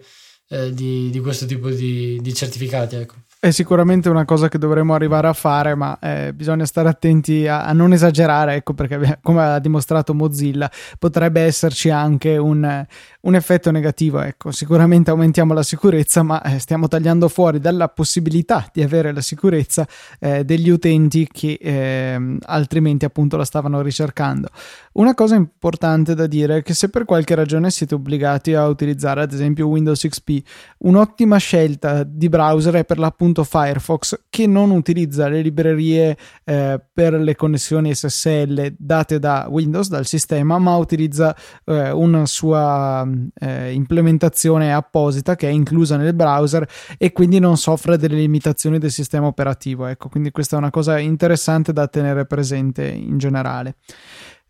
eh, 0.49 0.71
di, 0.73 1.09
di, 1.09 1.19
questo 1.19 1.45
tipo 1.45 1.69
di, 1.69 2.19
di 2.21 2.33
certificati. 2.33 2.95
Ecco. 2.95 3.15
È 3.43 3.51
sicuramente 3.51 4.07
una 4.07 4.23
cosa 4.23 4.47
che 4.47 4.57
dovremmo 4.57 4.93
arrivare 4.93 5.27
a 5.27 5.33
fare, 5.33 5.75
ma 5.75 5.99
eh, 5.99 6.31
bisogna 6.33 6.63
stare 6.63 6.87
attenti 6.87 7.45
a, 7.45 7.65
a, 7.65 7.73
non 7.73 7.91
esagerare, 7.91 8.53
ecco 8.53 8.73
perché 8.73 9.19
come 9.21 9.43
ha 9.43 9.59
dimostrato 9.59 10.13
Mozilla 10.13 10.71
potrebbe 10.97 11.41
esserci 11.41 11.89
anche 11.89 12.37
un, 12.37 12.85
un 13.19 13.35
effetto 13.35 13.69
negativo. 13.69 14.21
Ecco, 14.21 14.51
sicuramente 14.51 15.11
aumentiamo 15.11 15.53
la 15.53 15.61
sicurezza, 15.61 16.23
ma 16.23 16.41
eh, 16.41 16.57
stiamo 16.59 16.87
tagliando 16.87 17.27
fuori 17.27 17.59
dalla 17.59 17.89
possibilità 17.89 18.65
di 18.71 18.81
avere 18.81 19.11
la 19.11 19.19
sicurezza 19.19 19.85
eh, 20.21 20.45
degli 20.45 20.69
utenti 20.69 21.27
che 21.29 21.57
eh, 21.59 22.37
altrimenti 22.45 23.03
appunto 23.03 23.35
la 23.35 23.43
stavano 23.43 23.81
ricercando. 23.81 24.47
Una 24.93 25.13
cosa 25.13 25.35
importante 25.35 26.15
da 26.15 26.27
dire 26.27 26.57
è 26.59 26.61
che 26.63 26.73
se 26.73 26.87
per 26.87 27.03
qualche 27.03 27.35
ragione 27.35 27.71
siete 27.71 27.93
obbligati 27.93 28.53
a 28.53 28.67
utilizzare 28.67 29.21
ad 29.21 29.33
esempio 29.33 29.67
Windows 29.67 30.07
XP, 30.07 30.41
un'ottima 30.77 31.35
scelta 31.35 32.03
di 32.03 32.29
browser 32.29 32.75
è 32.75 32.85
per 32.85 32.99
l'appunto 32.99 33.31
Firefox 33.41 34.25
che 34.29 34.45
non 34.45 34.69
utilizza 34.69 35.27
le 35.27 35.41
librerie 35.41 36.15
eh, 36.43 36.79
per 36.93 37.13
le 37.13 37.35
connessioni 37.35 37.95
SSL 37.95 38.75
date 38.77 39.17
da 39.17 39.47
Windows, 39.49 39.87
dal 39.87 40.05
sistema, 40.05 40.59
ma 40.59 40.75
utilizza 40.75 41.35
eh, 41.65 41.89
una 41.89 42.25
sua 42.25 43.07
eh, 43.33 43.71
implementazione 43.71 44.73
apposita 44.73 45.35
che 45.35 45.47
è 45.47 45.51
inclusa 45.51 45.97
nel 45.97 46.13
browser 46.13 46.69
e 46.97 47.11
quindi 47.11 47.39
non 47.39 47.57
soffre 47.57 47.97
delle 47.97 48.17
limitazioni 48.17 48.77
del 48.77 48.91
sistema 48.91 49.25
operativo. 49.25 49.85
Ecco, 49.87 50.09
quindi 50.09 50.29
questa 50.29 50.57
è 50.57 50.59
una 50.59 50.69
cosa 50.69 50.99
interessante 50.99 51.73
da 51.73 51.87
tenere 51.87 52.25
presente 52.25 52.85
in 52.85 53.17
generale. 53.17 53.75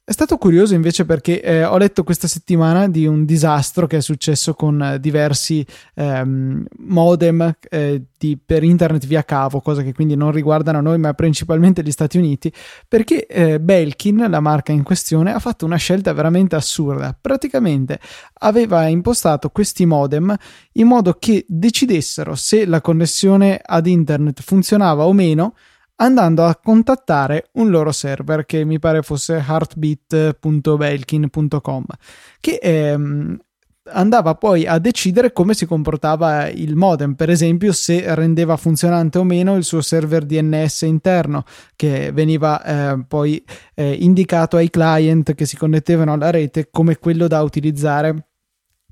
È 0.06 0.12
stato 0.12 0.36
curioso 0.38 0.74
invece 0.74 1.06
perché 1.06 1.42
eh, 1.42 1.64
ho 1.64 1.78
letto 1.78 2.04
questa 2.04 2.28
settimana 2.28 2.90
di 2.90 3.08
un 3.08 3.24
disastro 3.24 3.88
che 3.88 3.96
è 3.96 4.02
successo 4.02 4.54
con 4.54 4.82
eh, 4.82 5.00
diversi 5.00 5.66
ehm, 5.96 6.66
modem 6.80 7.56
eh, 7.70 8.08
di, 8.18 8.38
per 8.38 8.64
internet 8.64 9.06
via 9.06 9.24
cavo, 9.24 9.62
cosa 9.62 9.82
che 9.82 9.94
quindi 9.94 10.18
non 10.18 10.32
riguardano 10.34 10.82
noi 10.82 10.98
ma 10.98 11.14
principalmente 11.14 11.84
gli 11.84 11.92
Stati 11.92 12.18
Uniti, 12.18 12.52
perché 12.86 13.26
eh, 13.28 13.62
Belkin, 13.62 14.26
la 14.30 14.42
marca 14.42 14.74
in 14.74 14.84
questione, 14.84 15.32
ha 15.32 15.40
fatto 15.40 15.64
una 15.66 15.78
scelta 15.78 16.12
veramente 16.12 16.58
assurda. 16.58 17.18
Praticamente 17.20 18.02
aveva 18.40 18.88
impostato 18.88 19.52
questi 19.52 19.86
modem 19.86 20.36
in 20.74 20.88
modo 20.88 21.14
che 21.18 21.46
decidessero 21.48 22.36
se 22.36 22.66
la 22.66 22.82
connessione 22.82 23.58
ad 23.64 23.88
internet 23.88 24.42
funzionava 24.42 25.06
o 25.06 25.14
meno 25.14 25.54
andando 26.04 26.46
a 26.46 26.60
contattare 26.62 27.48
un 27.54 27.70
loro 27.70 27.92
server 27.92 28.46
che 28.46 28.64
mi 28.66 28.78
pare 28.80 29.02
fosse 29.02 29.44
heartbeat.belkin.com 29.46 31.86
che 32.40 32.60
ehm, 32.62 33.38
andava 33.92 34.36
poi 34.36 34.66
a 34.66 34.80
decidere 34.80 35.34
come 35.34 35.54
si 35.54 35.66
comportava 35.66 36.48
il 36.50 36.76
modem, 36.76 37.16
per 37.16 37.30
esempio 37.30 37.74
se 37.74 38.16
rendeva 38.16 38.58
funzionante 38.58 39.18
o 39.18 39.24
meno 39.24 39.56
il 39.56 39.64
suo 39.64 39.82
server 39.82 40.26
DNS 40.26 40.82
interno 40.82 41.44
che 41.76 42.12
veniva 42.14 42.64
eh, 42.64 43.04
poi 43.08 43.44
eh, 43.74 43.94
indicato 43.94 44.58
ai 44.58 44.70
client 44.70 45.34
che 45.36 45.46
si 45.46 45.58
connettevano 45.58 46.14
alla 46.14 46.30
rete 46.30 46.70
come 46.70 46.98
quello 46.98 47.28
da 47.28 47.42
utilizzare 47.42 48.28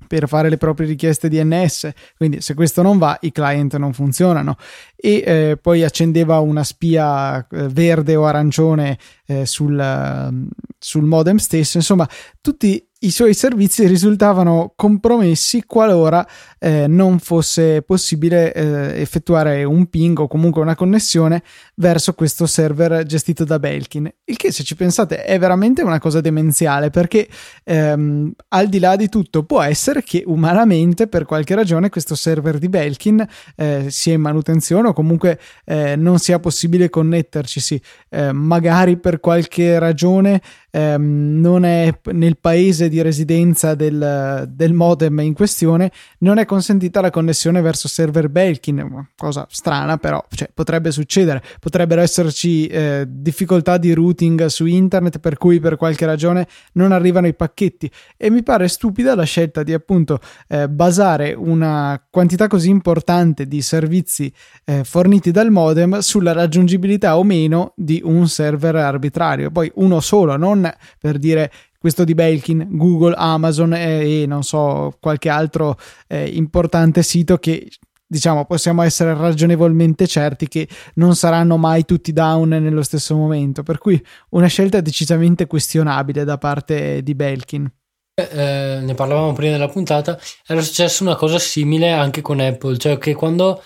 per 0.06 0.28
fare 0.28 0.48
le 0.48 0.56
proprie 0.56 0.86
richieste 0.86 1.28
DNS. 1.28 1.90
Quindi, 2.16 2.40
se 2.40 2.54
questo 2.54 2.82
non 2.82 2.98
va, 2.98 3.16
i 3.22 3.32
client 3.32 3.76
non 3.76 3.92
funzionano. 3.92 4.56
E 4.96 5.22
eh, 5.24 5.58
poi 5.60 5.84
accendeva 5.84 6.38
una 6.40 6.64
spia 6.64 7.38
eh, 7.38 7.68
verde 7.68 8.16
o 8.16 8.24
arancione 8.24 8.98
eh, 9.26 9.46
sul, 9.46 10.46
sul 10.78 11.04
modem 11.04 11.36
stesso. 11.36 11.76
Insomma, 11.76 12.08
tutti 12.40 12.86
i 13.04 13.10
suoi 13.10 13.34
servizi 13.34 13.86
risultavano 13.86 14.72
compromessi 14.76 15.64
qualora 15.66 16.26
eh, 16.58 16.86
non 16.86 17.18
fosse 17.18 17.82
possibile 17.82 18.52
eh, 18.52 19.00
effettuare 19.00 19.64
un 19.64 19.86
ping 19.86 20.18
o 20.20 20.28
comunque 20.28 20.62
una 20.62 20.76
connessione 20.76 21.42
verso 21.76 22.14
questo 22.14 22.46
server 22.46 23.04
gestito 23.04 23.44
da 23.44 23.58
Belkin. 23.58 24.08
Il 24.24 24.36
che, 24.36 24.52
se 24.52 24.62
ci 24.62 24.76
pensate, 24.76 25.24
è 25.24 25.36
veramente 25.38 25.82
una 25.82 25.98
cosa 25.98 26.20
demenziale 26.20 26.90
perché 26.90 27.28
ehm, 27.64 28.32
al 28.48 28.68
di 28.68 28.78
là 28.78 28.94
di 28.94 29.08
tutto 29.08 29.42
può 29.42 29.62
essere 29.62 30.04
che 30.04 30.22
umanamente 30.24 31.08
per 31.08 31.24
qualche 31.24 31.56
ragione 31.56 31.88
questo 31.88 32.14
server 32.14 32.58
di 32.58 32.68
Belkin 32.68 33.26
eh, 33.56 33.86
sia 33.88 34.12
in 34.12 34.20
manutenzione 34.20 34.88
o 34.88 34.92
comunque 34.92 35.40
eh, 35.64 35.96
non 35.96 36.18
sia 36.20 36.38
possibile 36.38 36.88
connetterci. 36.88 37.58
Sì. 37.58 37.82
Eh, 38.10 38.32
magari 38.32 38.96
per 38.96 39.18
qualche 39.18 39.80
ragione 39.80 40.40
ehm, 40.72 41.38
non 41.40 41.64
è 41.64 41.92
nel 42.12 42.38
paese 42.38 42.88
di 42.88 43.00
residenza 43.02 43.74
del, 43.74 44.48
del, 44.50 44.72
modem 44.72 45.20
in 45.20 45.34
questione, 45.34 45.92
non 46.18 46.38
è 46.38 46.46
consentita 46.46 47.00
la 47.00 47.10
connessione 47.10 47.60
verso 47.60 47.86
server 47.86 48.28
Belkin, 48.30 49.10
cosa 49.16 49.46
strana 49.50 49.98
però, 49.98 50.24
cioè, 50.30 50.50
potrebbe 50.52 50.90
succedere, 50.90 51.42
potrebbero 51.60 52.00
esserci 52.00 52.66
eh, 52.66 53.04
difficoltà 53.06 53.76
di 53.76 53.92
routing 53.92 54.46
su 54.46 54.64
internet 54.64 55.18
per 55.18 55.36
cui 55.36 55.60
per 55.60 55.76
qualche 55.76 56.06
ragione 56.06 56.48
non 56.72 56.92
arrivano 56.92 57.26
i 57.26 57.34
pacchetti. 57.34 57.90
E 58.16 58.30
mi 58.30 58.42
pare 58.42 58.66
stupida 58.68 59.14
la 59.14 59.24
scelta 59.24 59.62
di 59.62 59.74
appunto 59.74 60.20
eh, 60.48 60.68
basare 60.68 61.34
una 61.34 62.02
quantità 62.08 62.46
così 62.46 62.70
importante 62.70 63.46
di 63.46 63.60
servizi 63.60 64.32
eh, 64.64 64.84
forniti 64.84 65.30
dal 65.30 65.50
modem 65.50 65.98
sulla 65.98 66.32
raggiungibilità 66.32 67.18
o 67.18 67.24
meno 67.24 67.74
di 67.76 68.00
un 68.02 68.26
server 68.26 68.76
arbitrario, 68.76 69.50
poi 69.50 69.70
uno 69.74 70.00
solo, 70.00 70.36
non 70.36 70.61
per 70.98 71.18
dire 71.18 71.50
questo 71.78 72.04
di 72.04 72.14
Belkin, 72.14 72.68
Google, 72.70 73.14
Amazon 73.16 73.74
e, 73.74 74.22
e 74.22 74.26
non 74.26 74.42
so 74.44 74.96
qualche 75.00 75.28
altro 75.28 75.76
eh, 76.06 76.28
importante 76.28 77.02
sito 77.02 77.38
che 77.38 77.68
diciamo 78.12 78.44
possiamo 78.44 78.82
essere 78.82 79.14
ragionevolmente 79.14 80.06
certi 80.06 80.46
che 80.46 80.68
non 80.94 81.16
saranno 81.16 81.56
mai 81.56 81.86
tutti 81.86 82.12
down 82.12 82.50
nello 82.50 82.82
stesso 82.82 83.16
momento. 83.16 83.62
Per 83.62 83.78
cui 83.78 84.00
una 84.30 84.48
scelta 84.48 84.80
decisamente 84.80 85.46
questionabile 85.46 86.24
da 86.24 86.36
parte 86.36 87.02
di 87.02 87.14
Belkin. 87.14 87.68
Eh, 88.14 88.28
eh, 88.30 88.80
ne 88.82 88.94
parlavamo 88.94 89.32
prima 89.32 89.52
della 89.52 89.68
puntata. 89.68 90.20
Era 90.46 90.60
successa 90.60 91.02
una 91.02 91.16
cosa 91.16 91.38
simile 91.38 91.90
anche 91.90 92.20
con 92.20 92.38
Apple 92.38 92.76
cioè 92.76 92.98
che 92.98 93.14
quando 93.14 93.62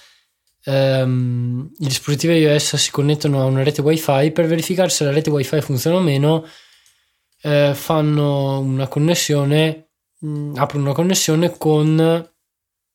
ehm, 0.64 1.70
i 1.78 1.86
dispositivi 1.86 2.38
iOS 2.38 2.76
si 2.76 2.90
connettono 2.92 3.42
a 3.42 3.44
una 3.46 3.64
rete 3.64 3.82
wifi 3.82 4.30
per 4.30 4.46
verificare 4.46 4.90
se 4.90 5.04
la 5.04 5.10
rete 5.10 5.30
wifi 5.30 5.60
funziona 5.60 5.96
o 5.96 6.00
meno 6.00 6.46
eh, 7.46 7.74
fanno 7.74 8.58
una 8.58 8.88
connessione, 8.88 9.90
mh, 10.18 10.28
mm, 10.28 10.56
aprono 10.56 10.84
una 10.86 10.94
connessione 10.94 11.56
con 11.56 11.94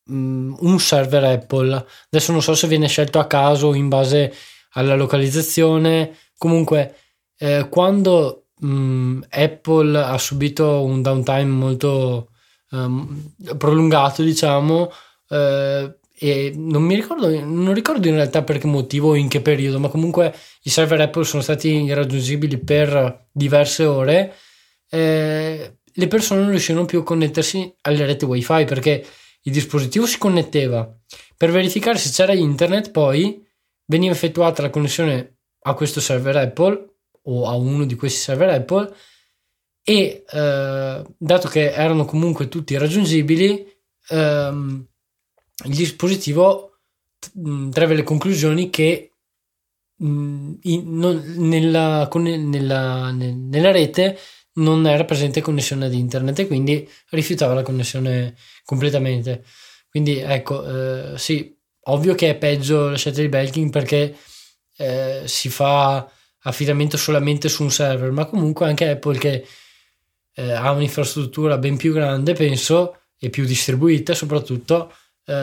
mh, 0.04 0.14
mm, 0.14 0.54
un 0.60 0.78
server 0.78 1.24
Apple. 1.24 1.86
Adesso 2.10 2.32
non 2.32 2.42
so 2.42 2.54
se 2.54 2.66
viene 2.68 2.86
scelto 2.86 3.18
a 3.18 3.26
caso 3.26 3.72
in 3.74 3.88
base 3.88 4.34
alla 4.72 4.94
localizzazione. 4.94 6.16
Comunque, 6.36 6.96
eh, 7.38 7.68
quando 7.70 8.48
mh, 8.58 8.66
mm, 8.68 9.22
Apple 9.30 9.98
ha 9.98 10.18
subito 10.18 10.84
un 10.84 11.00
downtime 11.00 11.44
molto 11.44 12.30
um, 12.72 13.32
prolungato, 13.56 14.22
diciamo, 14.22 14.90
eh, 15.28 15.98
e 16.22 16.52
non 16.54 16.84
mi 16.84 16.94
ricordo, 16.94 17.28
non 17.44 17.74
ricordo 17.74 18.06
in 18.06 18.14
realtà 18.14 18.44
per 18.44 18.58
che 18.58 18.68
motivo 18.68 19.08
o 19.08 19.14
in 19.16 19.26
che 19.26 19.40
periodo, 19.40 19.80
ma 19.80 19.88
comunque 19.88 20.32
i 20.62 20.70
server 20.70 21.00
Apple 21.00 21.24
sono 21.24 21.42
stati 21.42 21.82
irraggiungibili 21.82 22.58
per 22.58 23.26
diverse 23.32 23.84
ore. 23.84 24.32
Eh, 24.88 25.78
le 25.84 26.06
persone 26.06 26.42
non 26.42 26.50
riuscivano 26.50 26.84
più 26.84 27.00
a 27.00 27.02
connettersi 27.02 27.74
alle 27.80 28.06
reti 28.06 28.24
wifi 28.24 28.64
perché 28.64 29.04
il 29.42 29.52
dispositivo 29.52 30.06
si 30.06 30.18
connetteva 30.18 30.96
per 31.36 31.50
verificare 31.50 31.98
se 31.98 32.10
c'era 32.10 32.32
internet 32.34 32.92
poi 32.92 33.44
veniva 33.86 34.12
effettuata 34.12 34.62
la 34.62 34.70
connessione 34.70 35.38
a 35.62 35.74
questo 35.74 35.98
server 36.00 36.36
Apple 36.36 36.86
o 37.22 37.48
a 37.48 37.56
uno 37.56 37.84
di 37.84 37.96
questi 37.96 38.20
server 38.20 38.50
Apple 38.50 38.94
e 39.82 40.24
eh, 40.30 41.04
dato 41.18 41.48
che 41.48 41.72
erano 41.72 42.04
comunque 42.04 42.46
tutti 42.46 42.78
raggiungibili 42.78 43.66
ehm, 44.10 44.86
il 45.64 45.74
dispositivo 45.74 46.78
mh, 47.34 47.70
trae 47.70 47.94
le 47.94 48.02
conclusioni 48.02 48.70
che 48.70 49.12
mh, 49.96 50.52
in, 50.62 50.98
non, 50.98 51.22
nella, 51.36 52.08
con, 52.10 52.22
nella, 52.22 53.10
nella, 53.10 53.70
rete 53.70 54.18
non 54.54 54.86
era 54.86 55.04
presente 55.04 55.40
connessione 55.40 55.86
ad 55.86 55.94
internet 55.94 56.40
e 56.40 56.46
quindi 56.46 56.88
rifiutava 57.10 57.54
la 57.54 57.62
connessione 57.62 58.34
completamente. 58.64 59.44
Quindi 59.88 60.18
ecco, 60.18 61.14
eh, 61.14 61.18
sì, 61.18 61.56
ovvio 61.84 62.14
che 62.14 62.30
è 62.30 62.36
peggio 62.36 62.90
la 62.90 62.96
scelta 62.96 63.20
di 63.20 63.28
Belkin 63.28 63.70
perché 63.70 64.16
eh, 64.76 65.22
si 65.26 65.48
fa 65.48 66.10
affidamento 66.44 66.96
solamente 66.96 67.48
su 67.48 67.62
un 67.62 67.70
server, 67.70 68.10
ma 68.10 68.26
comunque 68.26 68.66
anche 68.66 68.88
Apple 68.88 69.18
che 69.18 69.46
eh, 70.34 70.52
ha 70.52 70.70
un'infrastruttura 70.72 71.58
ben 71.58 71.76
più 71.76 71.92
grande, 71.92 72.32
penso, 72.32 72.98
e 73.18 73.30
più 73.30 73.44
distribuita 73.44 74.14
soprattutto, 74.14 74.92
eh, 75.24 75.34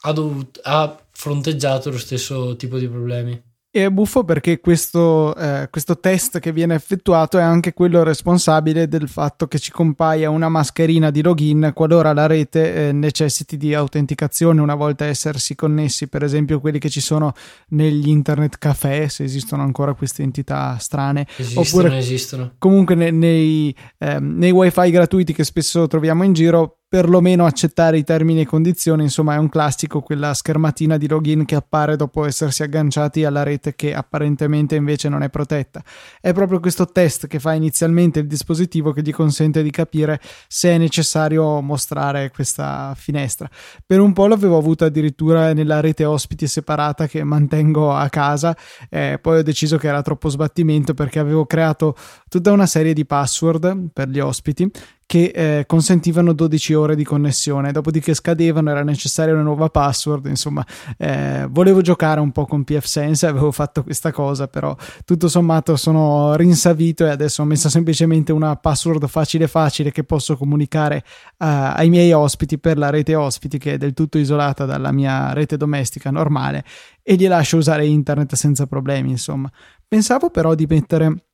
ha, 0.00 0.12
dovut- 0.12 0.60
ha 0.62 0.96
fronteggiato 1.10 1.90
lo 1.90 1.98
stesso 1.98 2.56
tipo 2.56 2.78
di 2.78 2.88
problemi. 2.88 3.42
E 3.76 3.86
è 3.86 3.90
buffo 3.90 4.22
perché 4.22 4.60
questo, 4.60 5.34
eh, 5.34 5.66
questo, 5.68 5.98
test 5.98 6.38
che 6.38 6.52
viene 6.52 6.76
effettuato 6.76 7.38
è 7.38 7.42
anche 7.42 7.72
quello 7.72 8.04
responsabile 8.04 8.86
del 8.86 9.08
fatto 9.08 9.48
che 9.48 9.58
ci 9.58 9.72
compaia 9.72 10.30
una 10.30 10.48
mascherina 10.48 11.10
di 11.10 11.22
login 11.22 11.72
qualora 11.74 12.12
la 12.12 12.26
rete 12.28 12.90
eh, 12.90 12.92
necessiti 12.92 13.56
di 13.56 13.74
autenticazione 13.74 14.60
una 14.60 14.76
volta 14.76 15.06
essersi 15.06 15.56
connessi, 15.56 16.06
per 16.06 16.22
esempio 16.22 16.60
quelli 16.60 16.78
che 16.78 16.88
ci 16.88 17.00
sono 17.00 17.32
negli 17.70 18.08
internet 18.08 18.58
caffè, 18.58 19.08
se 19.08 19.24
esistono 19.24 19.64
ancora 19.64 19.94
queste 19.94 20.22
entità 20.22 20.76
strane. 20.78 21.26
Esistono, 21.36 21.66
oppure 21.66 21.98
esistono. 21.98 22.52
Comunque 22.58 22.94
nei, 22.94 23.10
nei, 23.10 23.76
eh, 23.98 24.20
nei 24.20 24.52
wifi 24.52 24.88
gratuiti 24.92 25.32
che 25.32 25.42
spesso 25.42 25.88
troviamo 25.88 26.22
in 26.22 26.32
giro 26.32 26.83
perlomeno 26.94 27.44
accettare 27.44 27.98
i 27.98 28.04
termini 28.04 28.42
e 28.42 28.46
condizioni, 28.46 29.02
insomma 29.02 29.34
è 29.34 29.36
un 29.36 29.48
classico 29.48 30.00
quella 30.00 30.32
schermatina 30.32 30.96
di 30.96 31.08
login 31.08 31.44
che 31.44 31.56
appare 31.56 31.96
dopo 31.96 32.24
essersi 32.24 32.62
agganciati 32.62 33.24
alla 33.24 33.42
rete 33.42 33.74
che 33.74 33.92
apparentemente 33.92 34.76
invece 34.76 35.08
non 35.08 35.24
è 35.24 35.28
protetta. 35.28 35.82
È 36.20 36.32
proprio 36.32 36.60
questo 36.60 36.86
test 36.86 37.26
che 37.26 37.40
fa 37.40 37.52
inizialmente 37.52 38.20
il 38.20 38.28
dispositivo 38.28 38.92
che 38.92 39.02
gli 39.02 39.10
consente 39.10 39.64
di 39.64 39.72
capire 39.72 40.20
se 40.46 40.70
è 40.70 40.78
necessario 40.78 41.60
mostrare 41.60 42.30
questa 42.30 42.94
finestra. 42.96 43.50
Per 43.84 43.98
un 43.98 44.12
po' 44.12 44.28
l'avevo 44.28 44.56
avuta 44.56 44.84
addirittura 44.84 45.52
nella 45.52 45.80
rete 45.80 46.04
ospiti 46.04 46.46
separata 46.46 47.08
che 47.08 47.24
mantengo 47.24 47.92
a 47.92 48.08
casa, 48.08 48.56
eh, 48.88 49.18
poi 49.20 49.38
ho 49.38 49.42
deciso 49.42 49.78
che 49.78 49.88
era 49.88 50.00
troppo 50.00 50.28
sbattimento 50.28 50.94
perché 50.94 51.18
avevo 51.18 51.44
creato 51.44 51.96
tutta 52.28 52.52
una 52.52 52.66
serie 52.66 52.92
di 52.92 53.04
password 53.04 53.88
per 53.92 54.06
gli 54.06 54.20
ospiti 54.20 54.70
che 55.06 55.32
eh, 55.34 55.64
consentivano 55.66 56.32
12 56.32 56.74
ore 56.74 56.96
di 56.96 57.04
connessione, 57.04 57.72
dopodiché 57.72 58.14
scadevano, 58.14 58.70
era 58.70 58.82
necessaria 58.82 59.34
una 59.34 59.42
nuova 59.42 59.68
password, 59.68 60.26
insomma 60.26 60.64
eh, 60.96 61.46
volevo 61.50 61.80
giocare 61.80 62.20
un 62.20 62.32
po' 62.32 62.46
con 62.46 62.64
pfSense, 62.64 63.26
avevo 63.26 63.52
fatto 63.52 63.82
questa 63.82 64.12
cosa, 64.12 64.48
però 64.48 64.74
tutto 65.04 65.28
sommato 65.28 65.76
sono 65.76 66.34
rinsavito 66.36 67.04
e 67.06 67.10
adesso 67.10 67.42
ho 67.42 67.44
messo 67.44 67.68
semplicemente 67.68 68.32
una 68.32 68.56
password 68.56 69.06
facile 69.06 69.46
facile 69.46 69.90
che 69.92 70.04
posso 70.04 70.36
comunicare 70.36 71.04
uh, 71.38 71.74
ai 71.76 71.88
miei 71.90 72.12
ospiti 72.12 72.58
per 72.58 72.78
la 72.78 72.90
rete 72.90 73.14
ospiti 73.14 73.58
che 73.58 73.74
è 73.74 73.78
del 73.78 73.92
tutto 73.92 74.18
isolata 74.18 74.64
dalla 74.64 74.92
mia 74.92 75.32
rete 75.32 75.56
domestica 75.56 76.10
normale 76.10 76.64
e 77.02 77.16
gli 77.16 77.28
lascio 77.28 77.58
usare 77.58 77.86
internet 77.86 78.34
senza 78.34 78.66
problemi, 78.66 79.10
insomma. 79.10 79.50
Pensavo 79.86 80.30
però 80.30 80.54
di 80.54 80.66
mettere 80.66 81.24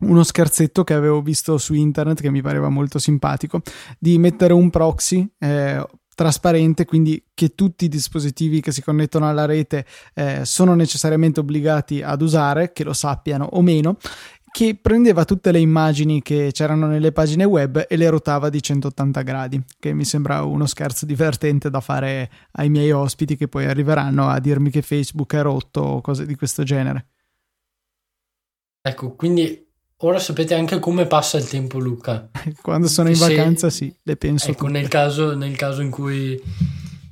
uno 0.00 0.22
scherzetto 0.22 0.84
che 0.84 0.94
avevo 0.94 1.20
visto 1.20 1.58
su 1.58 1.74
internet 1.74 2.20
che 2.20 2.30
mi 2.30 2.42
pareva 2.42 2.68
molto 2.68 2.98
simpatico 2.98 3.60
di 3.98 4.18
mettere 4.18 4.52
un 4.52 4.70
proxy 4.70 5.28
eh, 5.38 5.86
trasparente, 6.14 6.84
quindi 6.84 7.22
che 7.32 7.54
tutti 7.54 7.86
i 7.86 7.88
dispositivi 7.88 8.60
che 8.60 8.72
si 8.72 8.82
connettono 8.82 9.28
alla 9.28 9.46
rete 9.46 9.86
eh, 10.14 10.44
sono 10.44 10.74
necessariamente 10.74 11.40
obbligati 11.40 12.02
ad 12.02 12.20
usare, 12.20 12.72
che 12.72 12.84
lo 12.84 12.92
sappiano 12.92 13.48
o 13.52 13.62
meno, 13.62 13.96
che 14.52 14.76
prendeva 14.80 15.24
tutte 15.24 15.52
le 15.52 15.60
immagini 15.60 16.20
che 16.20 16.50
c'erano 16.52 16.86
nelle 16.86 17.12
pagine 17.12 17.44
web 17.44 17.86
e 17.88 17.96
le 17.96 18.10
rotava 18.10 18.50
di 18.50 18.62
180 18.62 19.22
gradi, 19.22 19.62
che 19.78 19.94
mi 19.94 20.04
sembra 20.04 20.42
uno 20.42 20.66
scherzo 20.66 21.06
divertente 21.06 21.70
da 21.70 21.80
fare 21.80 22.30
ai 22.52 22.68
miei 22.68 22.90
ospiti 22.90 23.36
che 23.36 23.48
poi 23.48 23.66
arriveranno 23.66 24.28
a 24.28 24.40
dirmi 24.40 24.70
che 24.70 24.82
Facebook 24.82 25.34
è 25.34 25.42
rotto 25.42 25.80
o 25.80 26.00
cose 26.00 26.26
di 26.26 26.34
questo 26.34 26.64
genere. 26.64 27.06
Ecco, 28.82 29.14
quindi 29.14 29.69
ora 30.00 30.18
sapete 30.18 30.54
anche 30.54 30.78
come 30.78 31.06
passa 31.06 31.38
il 31.38 31.48
tempo, 31.48 31.78
Luca. 31.78 32.30
Quando 32.60 32.88
sono 32.88 33.08
in 33.08 33.16
Se, 33.16 33.28
vacanza, 33.28 33.70
sì, 33.70 33.94
le 34.02 34.16
penso. 34.16 34.50
Ecco, 34.50 34.66
nel 34.68 34.88
caso, 34.88 35.34
nel 35.34 35.56
caso, 35.56 35.82
in, 35.82 35.90
cui, 35.90 36.40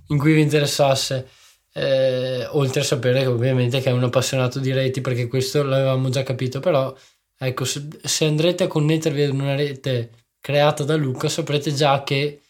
in 0.09 0.19
cui 0.19 0.35
vi 0.35 0.43
interessasse. 0.43 1.29
Eh, 1.73 2.47
oltre 2.53 2.81
a 2.81 2.85
sapere 2.85 3.21
che 3.21 3.27
ovviamente 3.27 3.81
che 3.81 3.91
è 3.91 3.93
un 3.93 4.05
appassionato 4.05 4.59
di 4.59 4.73
reti, 4.73 5.01
perché 5.01 5.29
questo 5.29 5.63
l'avevamo 5.63 6.09
già 6.09 6.23
capito, 6.23 6.61
però 6.61 6.95
ecco, 7.39 7.65
se, 7.65 7.89
se 8.03 8.25
andrete 8.25 8.65
a 8.65 8.69
connettervi 8.69 9.23
ad 9.23 9.33
una 9.33 9.55
rete 9.55 10.11
creata 10.41 10.83
da 10.83 10.97
Luca, 10.97 11.29
saprete 11.29 11.73
già 11.73 12.03
che 12.03 12.41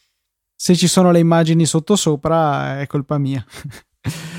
se 0.60 0.74
ci 0.74 0.88
sono 0.88 1.12
le 1.12 1.20
immagini 1.20 1.64
sotto 1.66 1.94
sopra 1.94 2.80
è 2.80 2.86
colpa 2.88 3.16
mia. 3.16 3.44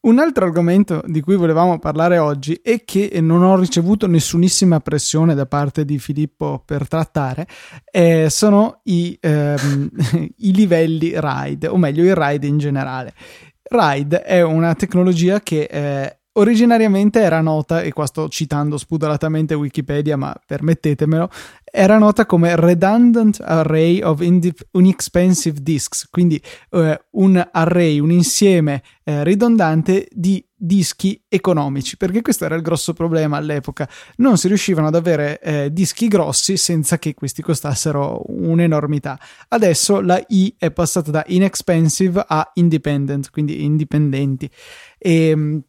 Un 0.00 0.18
altro 0.18 0.44
argomento 0.44 1.02
di 1.06 1.20
cui 1.20 1.36
volevamo 1.36 1.78
parlare 1.78 2.18
oggi 2.18 2.54
e 2.54 2.82
che 2.84 3.18
non 3.20 3.42
ho 3.42 3.58
ricevuto 3.58 4.06
nessunissima 4.06 4.80
pressione 4.80 5.34
da 5.34 5.46
parte 5.46 5.84
di 5.84 5.98
Filippo 5.98 6.62
per 6.64 6.88
trattare 6.88 7.46
eh, 7.90 8.28
sono 8.30 8.80
i, 8.84 9.16
ehm, 9.20 9.90
i 10.38 10.54
livelli 10.54 11.12
RAID, 11.18 11.68
o 11.70 11.76
meglio 11.76 12.04
il 12.04 12.14
RAID 12.14 12.44
in 12.44 12.58
generale. 12.58 13.12
RAID 13.62 14.14
è 14.14 14.42
una 14.42 14.74
tecnologia 14.74 15.40
che 15.40 15.62
eh, 15.70 16.18
originariamente 16.32 17.20
era 17.20 17.40
nota, 17.40 17.82
e 17.82 17.92
qua 17.92 18.06
sto 18.06 18.28
citando 18.28 18.76
spudoratamente 18.76 19.54
Wikipedia, 19.54 20.16
ma 20.16 20.34
permettetemelo, 20.44 21.28
era 21.70 21.98
nota 21.98 22.26
come 22.26 22.56
Redundant 22.56 23.40
Array 23.40 24.02
of 24.02 24.20
Inexpensive 24.72 25.60
Disks, 25.62 26.08
quindi 26.10 26.40
eh, 26.70 27.00
un 27.12 27.48
array, 27.52 27.98
un 28.00 28.10
insieme 28.10 28.82
eh, 29.04 29.24
ridondante 29.24 30.08
di 30.10 30.44
dischi 30.62 31.22
economici, 31.28 31.96
perché 31.96 32.20
questo 32.20 32.44
era 32.44 32.54
il 32.54 32.62
grosso 32.62 32.92
problema 32.92 33.38
all'epoca. 33.38 33.88
Non 34.16 34.36
si 34.36 34.48
riuscivano 34.48 34.88
ad 34.88 34.94
avere 34.94 35.40
eh, 35.40 35.72
dischi 35.72 36.06
grossi 36.06 36.56
senza 36.56 36.98
che 36.98 37.14
questi 37.14 37.40
costassero 37.40 38.22
un'enormità. 38.26 39.18
Adesso 39.48 40.00
la 40.00 40.22
I 40.28 40.54
è 40.58 40.70
passata 40.70 41.10
da 41.10 41.24
inexpensive 41.28 42.24
a 42.26 42.50
independent, 42.54 43.30
quindi 43.30 43.64
indipendenti. 43.64 44.50
E 44.98 45.28
ehm, 45.28 45.62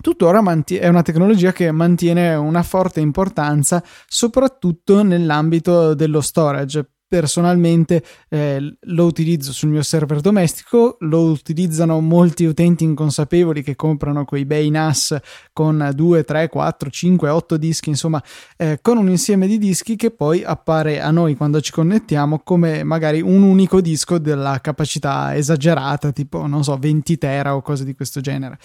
tuttora 0.00 0.40
manti- 0.40 0.76
è 0.76 0.88
una 0.88 1.02
tecnologia 1.02 1.52
che 1.52 1.70
mantiene 1.70 2.34
una 2.34 2.62
forte 2.62 3.00
importanza 3.00 3.82
soprattutto 4.06 5.02
nell'ambito 5.02 5.94
dello 5.94 6.20
storage. 6.20 6.86
Personalmente 7.12 8.02
eh, 8.30 8.74
lo 8.80 9.04
utilizzo 9.04 9.52
sul 9.52 9.68
mio 9.68 9.82
server 9.82 10.20
domestico, 10.20 10.96
lo 11.00 11.24
utilizzano 11.24 12.00
molti 12.00 12.46
utenti 12.46 12.84
inconsapevoli 12.84 13.62
che 13.62 13.76
comprano 13.76 14.24
quei 14.24 14.46
bei 14.46 14.70
NAS 14.70 15.18
con 15.52 15.90
2, 15.94 16.24
3, 16.24 16.48
4, 16.48 16.88
5, 16.88 17.28
8 17.28 17.56
dischi, 17.58 17.90
insomma, 17.90 18.22
eh, 18.56 18.78
con 18.80 18.96
un 18.96 19.10
insieme 19.10 19.46
di 19.46 19.58
dischi 19.58 19.94
che 19.94 20.10
poi 20.10 20.42
appare 20.42 21.02
a 21.02 21.10
noi 21.10 21.36
quando 21.36 21.60
ci 21.60 21.70
connettiamo 21.70 22.40
come 22.42 22.82
magari 22.82 23.20
un 23.20 23.42
unico 23.42 23.82
disco 23.82 24.16
della 24.16 24.58
capacità 24.62 25.36
esagerata, 25.36 26.12
tipo, 26.12 26.46
non 26.46 26.64
so, 26.64 26.78
20 26.78 27.18
tera 27.18 27.54
o 27.54 27.60
cose 27.60 27.84
di 27.84 27.94
questo 27.94 28.22
genere. 28.22 28.58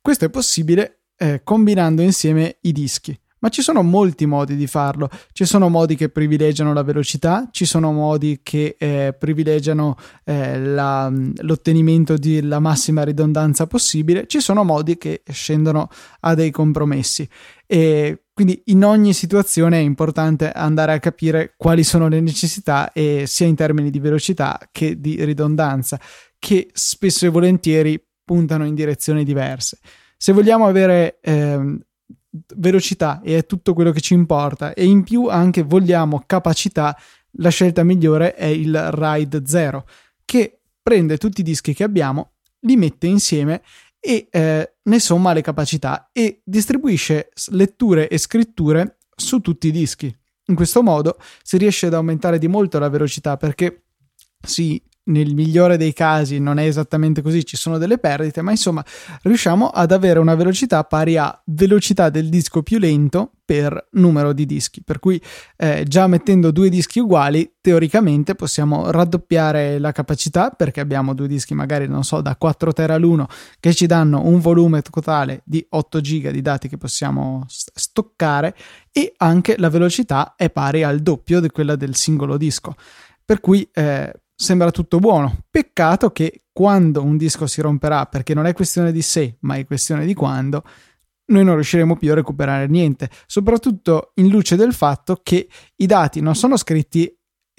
Questo 0.00 0.24
è 0.24 0.30
possibile 0.30 1.02
eh, 1.16 1.42
combinando 1.44 2.00
insieme 2.02 2.56
i 2.62 2.72
dischi. 2.72 3.18
Ma 3.40 3.48
ci 3.48 3.62
sono 3.62 3.82
molti 3.82 4.26
modi 4.26 4.54
di 4.54 4.66
farlo. 4.66 5.08
Ci 5.32 5.46
sono 5.46 5.70
modi 5.70 5.94
che 5.94 6.10
privilegiano 6.10 6.74
la 6.74 6.82
velocità, 6.82 7.48
ci 7.50 7.64
sono 7.64 7.90
modi 7.90 8.40
che 8.42 8.76
eh, 8.78 9.14
privilegiano 9.18 9.96
eh, 10.24 10.58
la, 10.58 11.10
l'ottenimento 11.36 12.18
della 12.18 12.58
massima 12.58 13.02
ridondanza 13.02 13.66
possibile, 13.66 14.26
ci 14.26 14.40
sono 14.40 14.62
modi 14.62 14.98
che 14.98 15.22
scendono 15.30 15.88
a 16.20 16.34
dei 16.34 16.50
compromessi. 16.50 17.26
E 17.66 18.24
quindi 18.34 18.62
in 18.66 18.84
ogni 18.84 19.14
situazione 19.14 19.78
è 19.78 19.82
importante 19.82 20.50
andare 20.50 20.92
a 20.92 20.98
capire 20.98 21.54
quali 21.56 21.82
sono 21.82 22.08
le 22.08 22.20
necessità, 22.20 22.92
e 22.92 23.24
sia 23.26 23.46
in 23.46 23.54
termini 23.54 23.90
di 23.90 24.00
velocità 24.00 24.58
che 24.70 25.00
di 25.00 25.24
ridondanza, 25.24 25.98
che 26.38 26.68
spesso 26.74 27.24
e 27.24 27.30
volentieri 27.30 28.02
puntano 28.30 28.64
in 28.64 28.76
direzioni 28.76 29.24
diverse. 29.24 29.80
Se 30.16 30.32
vogliamo 30.32 30.64
avere 30.68 31.18
eh, 31.20 31.80
velocità 32.54 33.20
e 33.24 33.38
è 33.38 33.44
tutto 33.44 33.74
quello 33.74 33.90
che 33.90 34.00
ci 34.00 34.14
importa 34.14 34.72
e 34.72 34.84
in 34.84 35.02
più 35.02 35.26
anche 35.26 35.64
vogliamo 35.64 36.22
capacità, 36.24 36.96
la 37.38 37.48
scelta 37.48 37.82
migliore 37.82 38.36
è 38.36 38.44
il 38.44 38.72
RAID 38.72 39.44
0 39.44 39.84
che 40.24 40.60
prende 40.80 41.18
tutti 41.18 41.40
i 41.40 41.42
dischi 41.42 41.74
che 41.74 41.82
abbiamo, 41.82 42.34
li 42.60 42.76
mette 42.76 43.08
insieme 43.08 43.62
e 43.98 44.28
eh, 44.30 44.74
ne 44.80 44.98
somma 45.00 45.32
le 45.32 45.42
capacità 45.42 46.10
e 46.12 46.40
distribuisce 46.44 47.30
letture 47.48 48.08
e 48.08 48.16
scritture 48.16 48.98
su 49.16 49.40
tutti 49.40 49.66
i 49.66 49.72
dischi. 49.72 50.16
In 50.46 50.54
questo 50.54 50.84
modo 50.84 51.16
si 51.42 51.58
riesce 51.58 51.86
ad 51.86 51.94
aumentare 51.94 52.38
di 52.38 52.46
molto 52.46 52.78
la 52.78 52.88
velocità 52.88 53.36
perché 53.36 53.86
si 54.40 54.80
nel 55.10 55.34
migliore 55.34 55.76
dei 55.76 55.92
casi 55.92 56.38
non 56.38 56.58
è 56.58 56.64
esattamente 56.64 57.22
così, 57.22 57.44
ci 57.44 57.56
sono 57.56 57.78
delle 57.78 57.98
perdite, 57.98 58.42
ma 58.42 58.50
insomma 58.50 58.84
riusciamo 59.22 59.68
ad 59.68 59.92
avere 59.92 60.18
una 60.18 60.34
velocità 60.34 60.82
pari 60.84 61.16
a 61.16 61.40
velocità 61.46 62.08
del 62.08 62.28
disco 62.28 62.62
più 62.62 62.78
lento 62.78 63.32
per 63.44 63.88
numero 63.92 64.32
di 64.32 64.46
dischi, 64.46 64.80
per 64.82 65.00
cui 65.00 65.20
eh, 65.56 65.84
già 65.84 66.06
mettendo 66.06 66.52
due 66.52 66.68
dischi 66.68 67.00
uguali 67.00 67.56
teoricamente 67.60 68.36
possiamo 68.36 68.92
raddoppiare 68.92 69.80
la 69.80 69.90
capacità 69.90 70.50
perché 70.50 70.80
abbiamo 70.80 71.14
due 71.14 71.26
dischi 71.26 71.54
magari 71.54 71.88
non 71.88 72.04
so 72.04 72.20
da 72.20 72.36
4 72.36 72.72
tera 72.72 72.96
l'uno 72.96 73.26
che 73.58 73.74
ci 73.74 73.86
danno 73.86 74.24
un 74.24 74.38
volume 74.38 74.82
totale 74.82 75.42
di 75.44 75.66
8 75.68 76.00
giga 76.00 76.30
di 76.30 76.42
dati 76.42 76.68
che 76.68 76.78
possiamo 76.78 77.44
stoccare 77.48 78.54
e 78.92 79.14
anche 79.16 79.56
la 79.58 79.68
velocità 79.68 80.34
è 80.36 80.48
pari 80.50 80.84
al 80.84 81.00
doppio 81.00 81.40
di 81.40 81.48
quella 81.48 81.74
del 81.74 81.96
singolo 81.96 82.36
disco. 82.36 82.76
Per 83.24 83.40
cui 83.40 83.68
eh, 83.72 84.12
sembra 84.40 84.70
tutto 84.70 84.98
buono. 84.98 85.44
Peccato 85.50 86.10
che 86.12 86.44
quando 86.50 87.02
un 87.02 87.18
disco 87.18 87.46
si 87.46 87.60
romperà, 87.60 88.06
perché 88.06 88.32
non 88.32 88.46
è 88.46 88.54
questione 88.54 88.90
di 88.90 89.02
se, 89.02 89.36
ma 89.40 89.56
è 89.56 89.66
questione 89.66 90.06
di 90.06 90.14
quando, 90.14 90.64
noi 91.26 91.44
non 91.44 91.54
riusciremo 91.54 91.96
più 91.96 92.10
a 92.10 92.14
recuperare 92.14 92.66
niente, 92.66 93.10
soprattutto 93.26 94.12
in 94.14 94.28
luce 94.28 94.56
del 94.56 94.72
fatto 94.72 95.20
che 95.22 95.46
i 95.76 95.86
dati 95.86 96.20
non 96.22 96.34
sono 96.34 96.56
scritti 96.56 97.14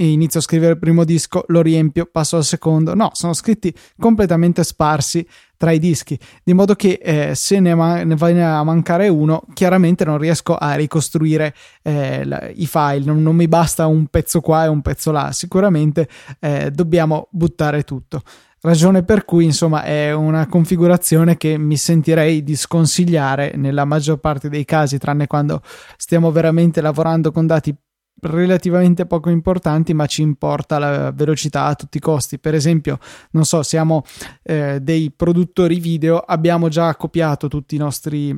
inizio 0.06 0.40
a 0.40 0.44
scrivere 0.44 0.74
il 0.74 0.80
primo 0.80 1.04
disco, 1.04 1.44
lo 1.48 1.62
riempio, 1.62 2.08
passo 2.12 2.38
al 2.38 2.44
secondo. 2.44 2.94
No, 2.96 3.10
sono 3.14 3.34
scritti 3.34 3.74
completamente 3.98 4.64
sparsi 4.64 5.28
tra 5.62 5.72
i 5.72 5.78
dischi, 5.78 6.18
di 6.44 6.54
modo 6.54 6.74
che 6.74 7.00
eh, 7.00 7.36
se 7.36 7.60
ne, 7.60 7.76
ma- 7.76 8.04
ne, 8.04 8.16
va 8.16 8.58
a 8.58 8.64
mancare 8.64 9.10
uno, 9.10 9.44
chiaramente 9.54 10.04
non 10.04 10.18
riesco 10.18 10.56
a 10.56 10.74
ricostruire 10.74 11.54
eh, 11.84 12.26
la- 12.26 12.50
i 12.50 12.66
file, 12.66 13.06
non, 13.06 13.22
non, 13.22 13.36
mi 13.36 13.48
basta 13.48 13.86
un 13.86 14.08
pezzo 14.08 14.42
qua 14.42 14.66
e 14.66 14.70
un 14.70 14.82
pezzo 14.82 15.12
là, 15.12 15.32
sicuramente 15.32 16.10
eh, 16.40 16.72
dobbiamo 16.72 17.28
buttare 17.30 17.84
tutto. 17.84 18.24
Ragione 18.62 19.04
per 19.04 19.24
cui, 19.24 19.46
insomma, 19.46 19.84
è 19.84 20.12
una 20.12 20.48
configurazione 20.48 21.38
che 21.38 21.60
mi 21.60 21.78
sentirei 21.78 22.44
di 22.44 22.56
sconsigliare 22.56 23.54
nella 23.56 23.86
maggior 23.86 24.18
parte 24.18 24.50
dei 24.50 24.66
casi, 24.66 24.98
tranne 24.98 25.28
quando 25.28 25.62
stiamo 25.96 26.32
veramente 26.32 26.82
lavorando 26.82 27.32
con 27.32 27.46
dati 27.46 27.76
relativamente 28.22 29.06
poco 29.06 29.30
importanti, 29.30 29.94
ma 29.94 30.06
ci 30.06 30.22
importa 30.22 30.78
la 30.78 31.12
velocità 31.12 31.66
a 31.66 31.76
tutti 31.76 31.98
i 31.98 32.02
costi. 32.02 32.40
Per 32.40 32.54
esempio, 32.54 33.00
non 33.32 33.46
so, 33.46 33.64
siamo 33.64 34.04
eh, 34.44 34.80
dei 34.82 35.12
produttori 35.12 35.80
video, 35.80 36.20
abbiamo 36.20 36.70
già 36.70 36.96
copiato 36.96 37.48
tutti 37.48 37.76
i 37.76 37.80
nostri 37.80 38.38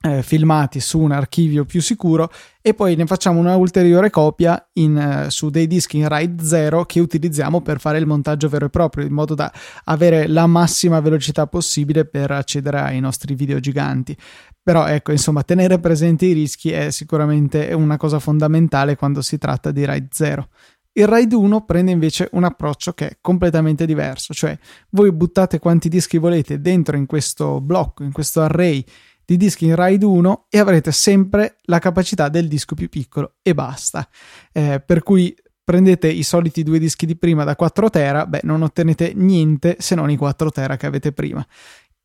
eh, 0.00 0.22
filmati 0.22 0.78
su 0.78 1.00
un 1.00 1.10
archivio 1.10 1.64
più 1.64 1.82
sicuro 1.82 2.30
e 2.60 2.72
poi 2.72 2.94
ne 2.94 3.06
facciamo 3.06 3.40
una 3.40 3.56
ulteriore 3.56 4.10
copia 4.10 4.68
in, 4.74 4.96
eh, 4.96 5.30
su 5.30 5.50
dei 5.50 5.66
dischi 5.66 5.98
in 5.98 6.06
RAID 6.06 6.40
0 6.40 6.84
che 6.84 7.00
utilizziamo 7.00 7.60
per 7.62 7.80
fare 7.80 7.98
il 7.98 8.06
montaggio 8.06 8.48
vero 8.48 8.66
e 8.66 8.70
proprio 8.70 9.04
in 9.04 9.12
modo 9.12 9.34
da 9.34 9.52
avere 9.84 10.28
la 10.28 10.46
massima 10.46 11.00
velocità 11.00 11.46
possibile 11.46 12.04
per 12.04 12.30
accedere 12.30 12.80
ai 12.80 13.00
nostri 13.00 13.34
video 13.34 13.58
giganti. 13.58 14.16
Però 14.62 14.86
ecco, 14.86 15.12
insomma, 15.12 15.42
tenere 15.42 15.78
presenti 15.80 16.26
i 16.26 16.32
rischi 16.32 16.70
è 16.70 16.90
sicuramente 16.90 17.72
una 17.72 17.96
cosa 17.96 18.18
fondamentale 18.18 18.96
quando 18.96 19.22
si 19.22 19.38
tratta 19.38 19.70
di 19.70 19.84
RAID 19.84 20.08
0. 20.10 20.48
Il 20.92 21.06
RAID 21.06 21.32
1 21.32 21.64
prende 21.64 21.90
invece 21.90 22.28
un 22.32 22.44
approccio 22.44 22.92
che 22.92 23.08
è 23.08 23.18
completamente 23.20 23.86
diverso, 23.86 24.34
cioè 24.34 24.58
voi 24.90 25.12
buttate 25.12 25.58
quanti 25.58 25.88
dischi 25.88 26.18
volete 26.18 26.60
dentro 26.60 26.96
in 26.96 27.06
questo 27.06 27.60
blocco, 27.60 28.02
in 28.02 28.12
questo 28.12 28.42
array 28.42 28.84
di 29.28 29.36
dischi 29.36 29.66
in 29.66 29.74
RAID 29.74 30.04
1 30.04 30.46
e 30.48 30.58
avrete 30.58 30.90
sempre 30.90 31.56
la 31.64 31.78
capacità 31.78 32.30
del 32.30 32.48
disco 32.48 32.74
più 32.74 32.88
piccolo 32.88 33.34
e 33.42 33.52
basta. 33.52 34.08
Eh, 34.50 34.80
per 34.80 35.02
cui 35.02 35.36
prendete 35.62 36.08
i 36.08 36.22
soliti 36.22 36.62
due 36.62 36.78
dischi 36.78 37.04
di 37.04 37.14
prima 37.14 37.44
da 37.44 37.54
4 37.54 37.90
tera, 37.90 38.24
beh, 38.24 38.40
non 38.44 38.62
ottenete 38.62 39.12
niente 39.14 39.76
se 39.80 39.94
non 39.94 40.08
i 40.08 40.16
4 40.16 40.50
tera 40.50 40.78
che 40.78 40.86
avete 40.86 41.12
prima. 41.12 41.46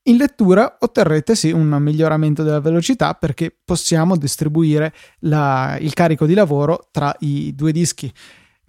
In 0.09 0.17
lettura 0.17 0.75
otterrete 0.81 1.33
sì 1.33 1.49
un 1.49 1.69
miglioramento 1.79 2.43
della 2.43 2.59
velocità 2.59 3.13
perché 3.13 3.57
possiamo 3.63 4.17
distribuire 4.17 4.93
la, 5.19 5.77
il 5.79 5.93
carico 5.93 6.25
di 6.25 6.33
lavoro 6.33 6.89
tra 6.91 7.15
i 7.19 7.55
due 7.55 7.71
dischi 7.71 8.12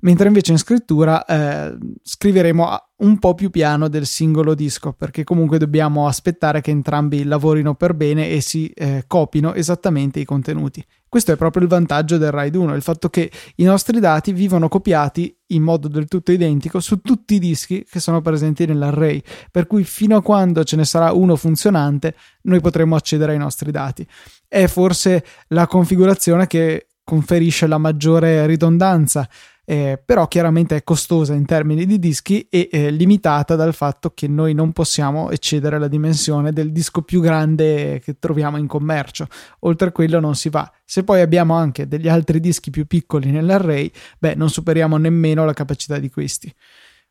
mentre 0.04 0.28
invece 0.28 0.52
in 0.52 0.58
scrittura 0.58 1.24
eh, 1.24 1.76
scriveremo 2.02 2.78
un 2.96 3.18
po' 3.18 3.34
più 3.34 3.50
piano 3.50 3.88
del 3.88 4.06
singolo 4.06 4.54
disco, 4.54 4.92
perché 4.92 5.24
comunque 5.24 5.58
dobbiamo 5.58 6.06
aspettare 6.06 6.60
che 6.60 6.70
entrambi 6.70 7.24
lavorino 7.24 7.74
per 7.74 7.94
bene 7.94 8.30
e 8.30 8.40
si 8.40 8.68
eh, 8.68 9.04
copino 9.06 9.52
esattamente 9.54 10.20
i 10.20 10.24
contenuti. 10.24 10.84
Questo 11.08 11.32
è 11.32 11.36
proprio 11.36 11.62
il 11.62 11.68
vantaggio 11.68 12.18
del 12.18 12.30
RAID 12.30 12.54
1, 12.54 12.74
il 12.74 12.82
fatto 12.82 13.08
che 13.08 13.30
i 13.56 13.64
nostri 13.64 14.00
dati 14.00 14.32
vivono 14.32 14.68
copiati 14.68 15.36
in 15.48 15.62
modo 15.62 15.88
del 15.88 16.06
tutto 16.06 16.32
identico 16.32 16.80
su 16.80 17.00
tutti 17.00 17.34
i 17.34 17.38
dischi 17.38 17.84
che 17.88 18.00
sono 18.00 18.20
presenti 18.20 18.66
nell'array, 18.66 19.22
per 19.50 19.66
cui 19.66 19.84
fino 19.84 20.16
a 20.16 20.22
quando 20.22 20.64
ce 20.64 20.76
ne 20.76 20.84
sarà 20.84 21.12
uno 21.12 21.36
funzionante 21.36 22.16
noi 22.42 22.60
potremo 22.60 22.96
accedere 22.96 23.32
ai 23.32 23.38
nostri 23.38 23.70
dati. 23.70 24.06
È 24.46 24.66
forse 24.66 25.24
la 25.48 25.66
configurazione 25.66 26.46
che 26.46 26.88
conferisce 27.04 27.66
la 27.66 27.78
maggiore 27.78 28.46
ridondanza 28.46 29.28
eh, 29.64 30.00
però 30.04 30.28
chiaramente 30.28 30.76
è 30.76 30.84
costosa 30.84 31.34
in 31.34 31.46
termini 31.46 31.86
di 31.86 31.98
dischi 31.98 32.46
e 32.50 32.68
eh, 32.70 32.90
limitata 32.90 33.56
dal 33.56 33.74
fatto 33.74 34.12
che 34.14 34.28
noi 34.28 34.52
non 34.52 34.72
possiamo 34.72 35.30
eccedere 35.30 35.78
la 35.78 35.88
dimensione 35.88 36.52
del 36.52 36.70
disco 36.72 37.02
più 37.02 37.20
grande 37.20 38.00
che 38.04 38.18
troviamo 38.18 38.58
in 38.58 38.66
commercio. 38.66 39.26
Oltre 39.60 39.88
a 39.88 39.92
quello 39.92 40.20
non 40.20 40.34
si 40.34 40.50
va. 40.50 40.70
Se 40.84 41.04
poi 41.04 41.20
abbiamo 41.20 41.54
anche 41.54 41.88
degli 41.88 42.08
altri 42.08 42.40
dischi 42.40 42.70
più 42.70 42.86
piccoli 42.86 43.30
nell'array, 43.30 43.90
beh, 44.18 44.34
non 44.34 44.50
superiamo 44.50 44.96
nemmeno 44.96 45.44
la 45.44 45.54
capacità 45.54 45.98
di 45.98 46.10
questi. 46.10 46.52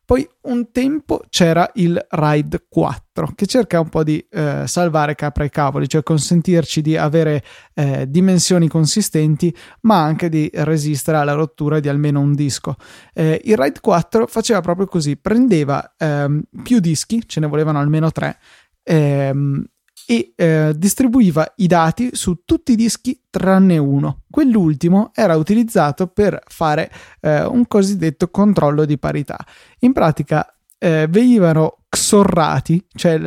Poi 0.04 0.28
un 0.42 0.70
tempo 0.70 1.22
c'era 1.30 1.70
il 1.74 2.04
RAID 2.08 2.66
4 2.68 3.32
che 3.34 3.46
cerca 3.46 3.80
un 3.80 3.88
po' 3.88 4.02
di 4.02 4.24
eh, 4.30 4.64
salvare 4.66 5.14
capra 5.14 5.44
e 5.44 5.50
cavoli, 5.50 5.88
cioè 5.88 6.02
consentirci 6.02 6.82
di 6.82 6.96
avere 6.96 7.42
eh, 7.72 8.08
dimensioni 8.08 8.68
consistenti 8.68 9.54
ma 9.82 10.02
anche 10.02 10.28
di 10.28 10.50
resistere 10.52 11.16
alla 11.16 11.32
rottura 11.32 11.80
di 11.80 11.88
almeno 11.88 12.20
un 12.20 12.34
disco. 12.34 12.76
Eh, 13.14 13.40
il 13.44 13.56
RAID 13.56 13.80
4 13.80 14.26
faceva 14.26 14.60
proprio 14.60 14.86
così, 14.86 15.16
prendeva 15.16 15.94
ehm, 15.96 16.42
più 16.62 16.80
dischi, 16.80 17.26
ce 17.26 17.40
ne 17.40 17.46
volevano 17.46 17.78
almeno 17.78 18.10
tre, 18.10 18.38
ehm, 18.82 19.64
e 20.06 20.32
eh, 20.36 20.72
distribuiva 20.76 21.52
i 21.56 21.66
dati 21.66 22.10
su 22.12 22.42
tutti 22.44 22.72
i 22.72 22.76
dischi 22.76 23.20
tranne 23.30 23.78
uno. 23.78 24.22
Quell'ultimo 24.30 25.10
era 25.14 25.36
utilizzato 25.36 26.06
per 26.08 26.40
fare 26.46 26.90
eh, 27.20 27.44
un 27.44 27.66
cosiddetto 27.66 28.28
controllo 28.28 28.84
di 28.84 28.98
parità. 28.98 29.38
In 29.80 29.92
pratica 29.92 30.46
eh, 30.78 31.06
venivano 31.08 31.78
XORrati, 31.88 32.86
cioè, 32.94 33.18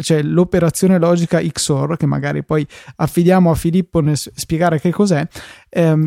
cioè 0.00 0.22
l'operazione 0.22 0.98
logica 0.98 1.40
XOR, 1.40 1.96
che 1.96 2.06
magari 2.06 2.42
poi 2.44 2.66
affidiamo 2.96 3.50
a 3.50 3.54
Filippo 3.54 4.00
nel 4.00 4.16
spiegare 4.16 4.80
che 4.80 4.90
cos'è. 4.90 5.26
Ehm, 5.68 6.02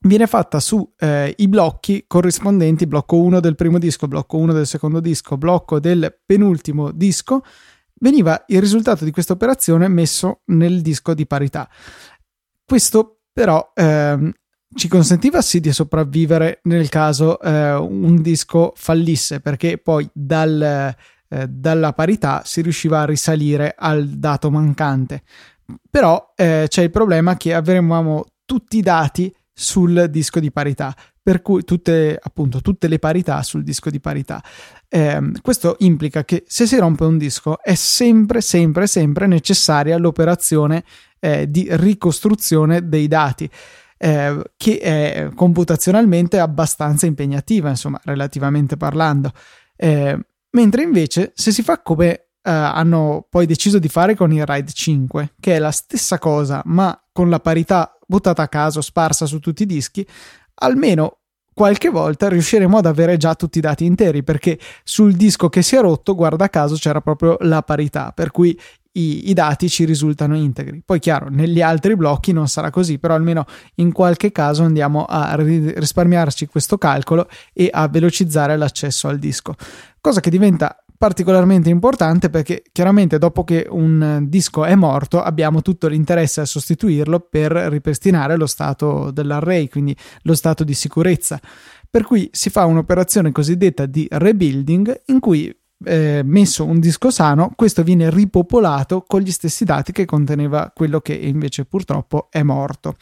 viene 0.00 0.26
fatta 0.26 0.60
su 0.60 0.92
eh, 0.98 1.34
blocchi 1.48 2.04
corrispondenti, 2.06 2.86
blocco 2.86 3.16
1 3.16 3.40
del 3.40 3.54
primo 3.54 3.78
disco, 3.78 4.08
blocco 4.08 4.36
1 4.36 4.52
del 4.52 4.66
secondo 4.66 5.00
disco, 5.00 5.36
blocco 5.38 5.80
del 5.80 6.14
penultimo 6.24 6.90
disco, 6.90 7.42
veniva 8.04 8.44
il 8.48 8.60
risultato 8.60 9.02
di 9.02 9.10
questa 9.10 9.32
operazione 9.32 9.88
messo 9.88 10.42
nel 10.46 10.82
disco 10.82 11.14
di 11.14 11.26
parità. 11.26 11.66
Questo 12.62 13.20
però 13.32 13.72
ehm, 13.74 14.30
ci 14.74 14.88
consentiva 14.88 15.40
sì 15.40 15.58
di 15.58 15.72
sopravvivere 15.72 16.60
nel 16.64 16.90
caso 16.90 17.40
eh, 17.40 17.72
un 17.72 18.20
disco 18.20 18.74
fallisse, 18.76 19.40
perché 19.40 19.78
poi 19.78 20.06
dal, 20.12 20.94
eh, 21.28 21.46
dalla 21.48 21.94
parità 21.94 22.42
si 22.44 22.60
riusciva 22.60 23.00
a 23.00 23.06
risalire 23.06 23.74
al 23.76 24.06
dato 24.06 24.50
mancante. 24.50 25.22
Però 25.88 26.32
eh, 26.36 26.66
c'è 26.68 26.82
il 26.82 26.90
problema 26.90 27.38
che 27.38 27.54
avremmo 27.54 28.26
tutti 28.44 28.76
i 28.76 28.82
dati 28.82 29.34
sul 29.50 30.08
disco 30.10 30.40
di 30.40 30.52
parità, 30.52 30.94
per 31.24 31.40
cui 31.40 31.64
tutte, 31.64 32.18
appunto, 32.22 32.60
tutte 32.60 32.86
le 32.86 32.98
parità 32.98 33.42
sul 33.42 33.62
disco 33.64 33.88
di 33.88 33.98
parità. 33.98 34.44
Eh, 34.90 35.32
questo 35.40 35.76
implica 35.78 36.22
che 36.22 36.44
se 36.46 36.66
si 36.66 36.76
rompe 36.76 37.04
un 37.04 37.16
disco 37.16 37.62
è 37.62 37.74
sempre, 37.74 38.42
sempre, 38.42 38.86
sempre 38.86 39.26
necessaria 39.26 39.96
l'operazione 39.96 40.84
eh, 41.20 41.50
di 41.50 41.66
ricostruzione 41.70 42.86
dei 42.90 43.08
dati. 43.08 43.48
Eh, 43.96 44.42
che 44.58 44.78
è 44.80 45.30
computazionalmente 45.34 46.38
abbastanza 46.38 47.06
impegnativa, 47.06 47.70
insomma, 47.70 47.98
relativamente 48.04 48.76
parlando. 48.76 49.32
Eh, 49.76 50.18
mentre 50.50 50.82
invece, 50.82 51.32
se 51.34 51.50
si 51.50 51.62
fa 51.62 51.80
come 51.80 52.18
Uh, 52.46 52.50
hanno 52.50 53.26
poi 53.30 53.46
deciso 53.46 53.78
di 53.78 53.88
fare 53.88 54.14
con 54.14 54.30
il 54.30 54.44
RAID 54.44 54.70
5, 54.70 55.36
che 55.40 55.56
è 55.56 55.58
la 55.58 55.70
stessa 55.70 56.18
cosa, 56.18 56.60
ma 56.66 56.94
con 57.10 57.30
la 57.30 57.40
parità 57.40 57.98
buttata 58.06 58.42
a 58.42 58.48
caso, 58.48 58.82
sparsa 58.82 59.24
su 59.24 59.38
tutti 59.38 59.62
i 59.62 59.66
dischi, 59.66 60.06
almeno 60.54 61.18
qualche 61.54 61.88
volta 61.88 62.28
riusciremo 62.28 62.78
ad 62.78 62.86
avere 62.86 63.16
già 63.16 63.34
tutti 63.34 63.58
i 63.58 63.60
dati 63.60 63.84
interi, 63.84 64.22
perché 64.22 64.58
sul 64.82 65.14
disco 65.14 65.48
che 65.48 65.62
si 65.62 65.76
è 65.76 65.80
rotto, 65.80 66.14
guarda 66.14 66.48
caso, 66.48 66.74
c'era 66.74 67.00
proprio 67.00 67.36
la 67.40 67.62
parità, 67.62 68.12
per 68.12 68.32
cui 68.32 68.58
i, 68.96 69.30
i, 69.30 69.32
dati 69.32 69.68
ci 69.68 69.84
risultano 69.84 70.36
integri. 70.36 70.82
Poi, 70.84 70.98
chiaro, 70.98 71.28
negli 71.30 71.60
altri 71.60 71.96
blocchi 71.96 72.32
non 72.32 72.48
sarà 72.48 72.70
così, 72.70 72.98
però 72.98 73.14
almeno 73.14 73.44
in 73.76 73.92
qualche 73.92 74.32
caso 74.32 74.64
andiamo 74.64 75.04
a 75.04 75.34
risparmiarci 75.36 76.46
questo 76.46 76.76
calcolo 76.76 77.28
e 77.52 77.68
a 77.72 77.88
velocizzare 77.88 78.56
l'accesso 78.56 79.08
al 79.08 79.18
disco, 79.18 79.54
cosa 80.00 80.20
che 80.20 80.30
diventa 80.30 80.76
particolarmente 81.04 81.68
importante 81.68 82.30
perché 82.30 82.62
chiaramente 82.72 83.18
dopo 83.18 83.44
che 83.44 83.66
un 83.68 84.24
disco 84.26 84.64
è 84.64 84.74
morto 84.74 85.20
abbiamo 85.20 85.60
tutto 85.60 85.86
l'interesse 85.86 86.40
a 86.40 86.46
sostituirlo 86.46 87.20
per 87.20 87.52
ripristinare 87.52 88.38
lo 88.38 88.46
stato 88.46 89.10
dell'array, 89.10 89.68
quindi 89.68 89.94
lo 90.22 90.34
stato 90.34 90.64
di 90.64 90.72
sicurezza. 90.72 91.38
Per 91.90 92.04
cui 92.04 92.30
si 92.32 92.48
fa 92.48 92.64
un'operazione 92.64 93.32
cosiddetta 93.32 93.84
di 93.84 94.08
rebuilding 94.10 95.02
in 95.08 95.20
cui 95.20 95.54
eh, 95.84 96.22
messo 96.24 96.64
un 96.64 96.78
disco 96.80 97.10
sano, 97.10 97.52
questo 97.54 97.82
viene 97.82 98.10
ripopolato 98.10 99.02
con 99.06 99.20
gli 99.20 99.30
stessi 99.30 99.64
dati 99.64 99.92
che 99.92 100.04
conteneva 100.04 100.72
quello 100.74 101.00
che 101.00 101.14
invece 101.14 101.64
purtroppo 101.64 102.28
è 102.30 102.42
morto. 102.42 102.96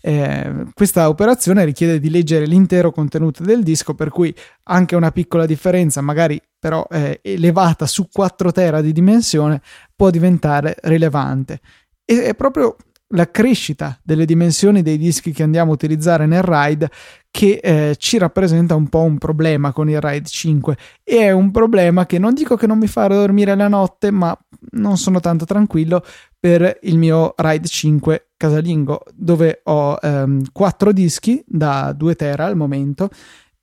Eh, 0.00 0.66
questa 0.74 1.08
operazione 1.08 1.64
richiede 1.64 1.98
di 1.98 2.10
leggere 2.10 2.46
l'intero 2.46 2.90
contenuto 2.92 3.42
del 3.42 3.62
disco, 3.62 3.94
per 3.94 4.10
cui 4.10 4.34
anche 4.64 4.96
una 4.96 5.10
piccola 5.10 5.46
differenza, 5.46 6.00
magari 6.00 6.40
però 6.58 6.86
eh, 6.90 7.20
elevata 7.22 7.86
su 7.86 8.08
4 8.10 8.52
tera 8.52 8.80
di 8.80 8.92
dimensione, 8.92 9.60
può 9.94 10.10
diventare 10.10 10.76
rilevante. 10.82 11.60
E 12.04 12.24
è 12.24 12.34
proprio 12.34 12.76
la 13.12 13.30
crescita 13.30 13.98
delle 14.02 14.24
dimensioni 14.24 14.82
dei 14.82 14.98
dischi 14.98 15.32
che 15.32 15.42
andiamo 15.42 15.70
a 15.70 15.74
utilizzare 15.74 16.26
nel 16.26 16.42
RAID 16.42 16.88
che 17.30 17.60
eh, 17.62 17.96
ci 17.96 18.18
rappresenta 18.18 18.74
un 18.74 18.88
po' 18.88 19.00
un 19.00 19.16
problema 19.16 19.72
con 19.72 19.88
il 19.88 20.00
RAID 20.00 20.26
5 20.26 20.76
e 21.02 21.16
è 21.18 21.30
un 21.30 21.50
problema 21.50 22.04
che 22.04 22.18
non 22.18 22.34
dico 22.34 22.56
che 22.56 22.66
non 22.66 22.78
mi 22.78 22.86
fa 22.86 23.06
dormire 23.06 23.54
la 23.54 23.68
notte 23.68 24.10
ma 24.10 24.36
non 24.72 24.96
sono 24.96 25.20
tanto 25.20 25.44
tranquillo 25.44 26.04
per 26.38 26.78
il 26.82 26.98
mio 26.98 27.34
RAID 27.36 27.66
5 27.66 28.28
casalingo 28.36 29.02
dove 29.14 29.60
ho 29.64 29.96
ehm, 30.00 30.42
4 30.52 30.92
dischi 30.92 31.42
da 31.46 31.92
2 31.96 32.14
tera 32.16 32.46
al 32.46 32.56
momento 32.56 33.08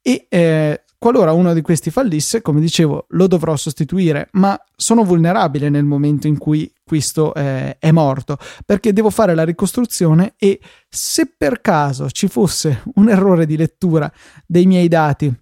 e 0.02 0.28
eh, 0.30 0.84
Qualora 1.00 1.32
uno 1.32 1.54
di 1.54 1.62
questi 1.62 1.92
fallisse, 1.92 2.42
come 2.42 2.60
dicevo, 2.60 3.06
lo 3.12 3.28
dovrò 3.28 3.56
sostituire, 3.56 4.28
ma 4.34 4.62
sono 4.76 5.06
vulnerabile 5.06 5.70
nel 5.70 5.86
momento 5.86 6.28
in 6.28 6.38
cui 6.38 6.70
questo 6.84 7.34
eh, 7.36 7.78
è 7.80 7.90
morto, 7.92 8.38
perché 8.66 8.92
devo 8.92 9.10
fare 9.10 9.34
la 9.34 9.46
ricostruzione 9.46 10.34
e 10.38 10.60
se 10.90 11.34
per 11.38 11.62
caso 11.62 12.10
ci 12.10 12.28
fosse 12.28 12.84
un 12.96 13.08
errore 13.08 13.46
di 13.46 13.56
lettura 13.56 14.12
dei 14.46 14.66
miei 14.66 14.90
dati 14.90 15.34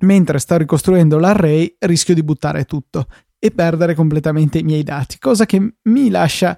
mentre 0.00 0.38
sto 0.38 0.56
ricostruendo 0.56 1.18
l'array, 1.18 1.76
rischio 1.80 2.14
di 2.14 2.22
buttare 2.22 2.64
tutto. 2.64 3.06
E 3.38 3.50
perdere 3.50 3.94
completamente 3.94 4.58
i 4.58 4.62
miei 4.62 4.82
dati, 4.82 5.18
cosa 5.18 5.44
che 5.44 5.74
mi 5.82 6.10
lascia 6.10 6.56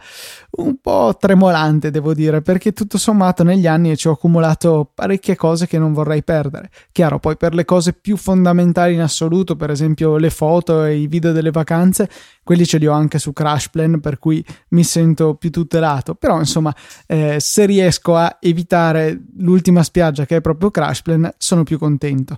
un 0.59 0.79
po' 0.81 1.17
tremolante, 1.19 1.91
devo 1.91 2.15
dire, 2.15 2.41
perché 2.41 2.73
tutto 2.73 2.99
sommato 2.99 3.43
negli 3.43 3.67
anni 3.67 3.97
ci 3.97 4.07
ho 4.07 4.13
accumulato 4.13 4.91
parecchie 4.95 5.35
cose 5.35 5.67
che 5.67 5.79
non 5.79 5.93
vorrei 5.93 6.23
perdere. 6.23 6.71
Chiaro, 6.93 7.19
poi 7.19 7.37
per 7.37 7.53
le 7.53 7.65
cose 7.65 7.95
più 7.95 8.17
fondamentali 8.17 8.95
in 8.95 9.01
assoluto, 9.01 9.57
per 9.57 9.71
esempio 9.71 10.17
le 10.19 10.31
foto 10.31 10.85
e 10.85 10.97
i 10.97 11.09
video 11.09 11.33
delle 11.33 11.51
vacanze, 11.51 12.09
quelli 12.45 12.65
ce 12.65 12.79
li 12.79 12.87
ho 12.87 12.93
anche 12.93 13.19
su 13.19 13.33
Crashplan, 13.33 13.99
per 14.01 14.19
cui 14.21 14.45
mi 14.71 14.85
sento 14.85 15.35
più 15.35 15.51
tutelato, 15.51 16.15
però 16.15 16.39
insomma, 16.39 16.75
eh, 17.07 17.37
se 17.41 17.67
riesco 17.67 18.15
a 18.15 18.39
evitare 18.41 19.21
l'ultima 19.39 19.83
spiaggia 19.83 20.27
che 20.27 20.37
è 20.37 20.41
proprio 20.41 20.71
Crashplan, 20.71 21.35
sono 21.39 21.65
più 21.65 21.79
contento. 21.79 22.37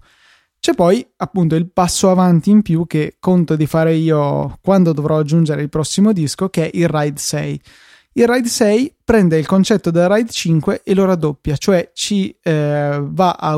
C'è 0.61 0.75
poi 0.75 1.07
appunto 1.16 1.55
il 1.55 1.70
passo 1.70 2.11
avanti 2.11 2.51
in 2.51 2.61
più 2.61 2.87
che 2.87 3.16
conto 3.18 3.57
di 3.57 3.66
fare 3.66 3.94
io 3.94 4.59
quando 4.61 4.92
dovrò 4.92 5.18
aggiungere 5.18 5.62
il 5.62 5.70
prossimo 5.70 6.12
disco, 6.12 6.51
che 6.51 6.70
è 6.70 6.70
il 6.75 6.87
RAID 6.87 7.16
6. 7.16 7.61
Il 8.12 8.27
RAID 8.27 8.44
6 8.44 8.96
prende 9.03 9.38
il 9.38 9.46
concetto 9.46 9.90
del 9.90 10.07
RAID 10.07 10.29
5 10.29 10.83
e 10.85 10.94
lo 10.94 11.07
raddoppia, 11.07 11.57
cioè 11.57 11.90
ci 11.94 12.37
eh, 12.42 13.01
va 13.03 13.31
a, 13.33 13.53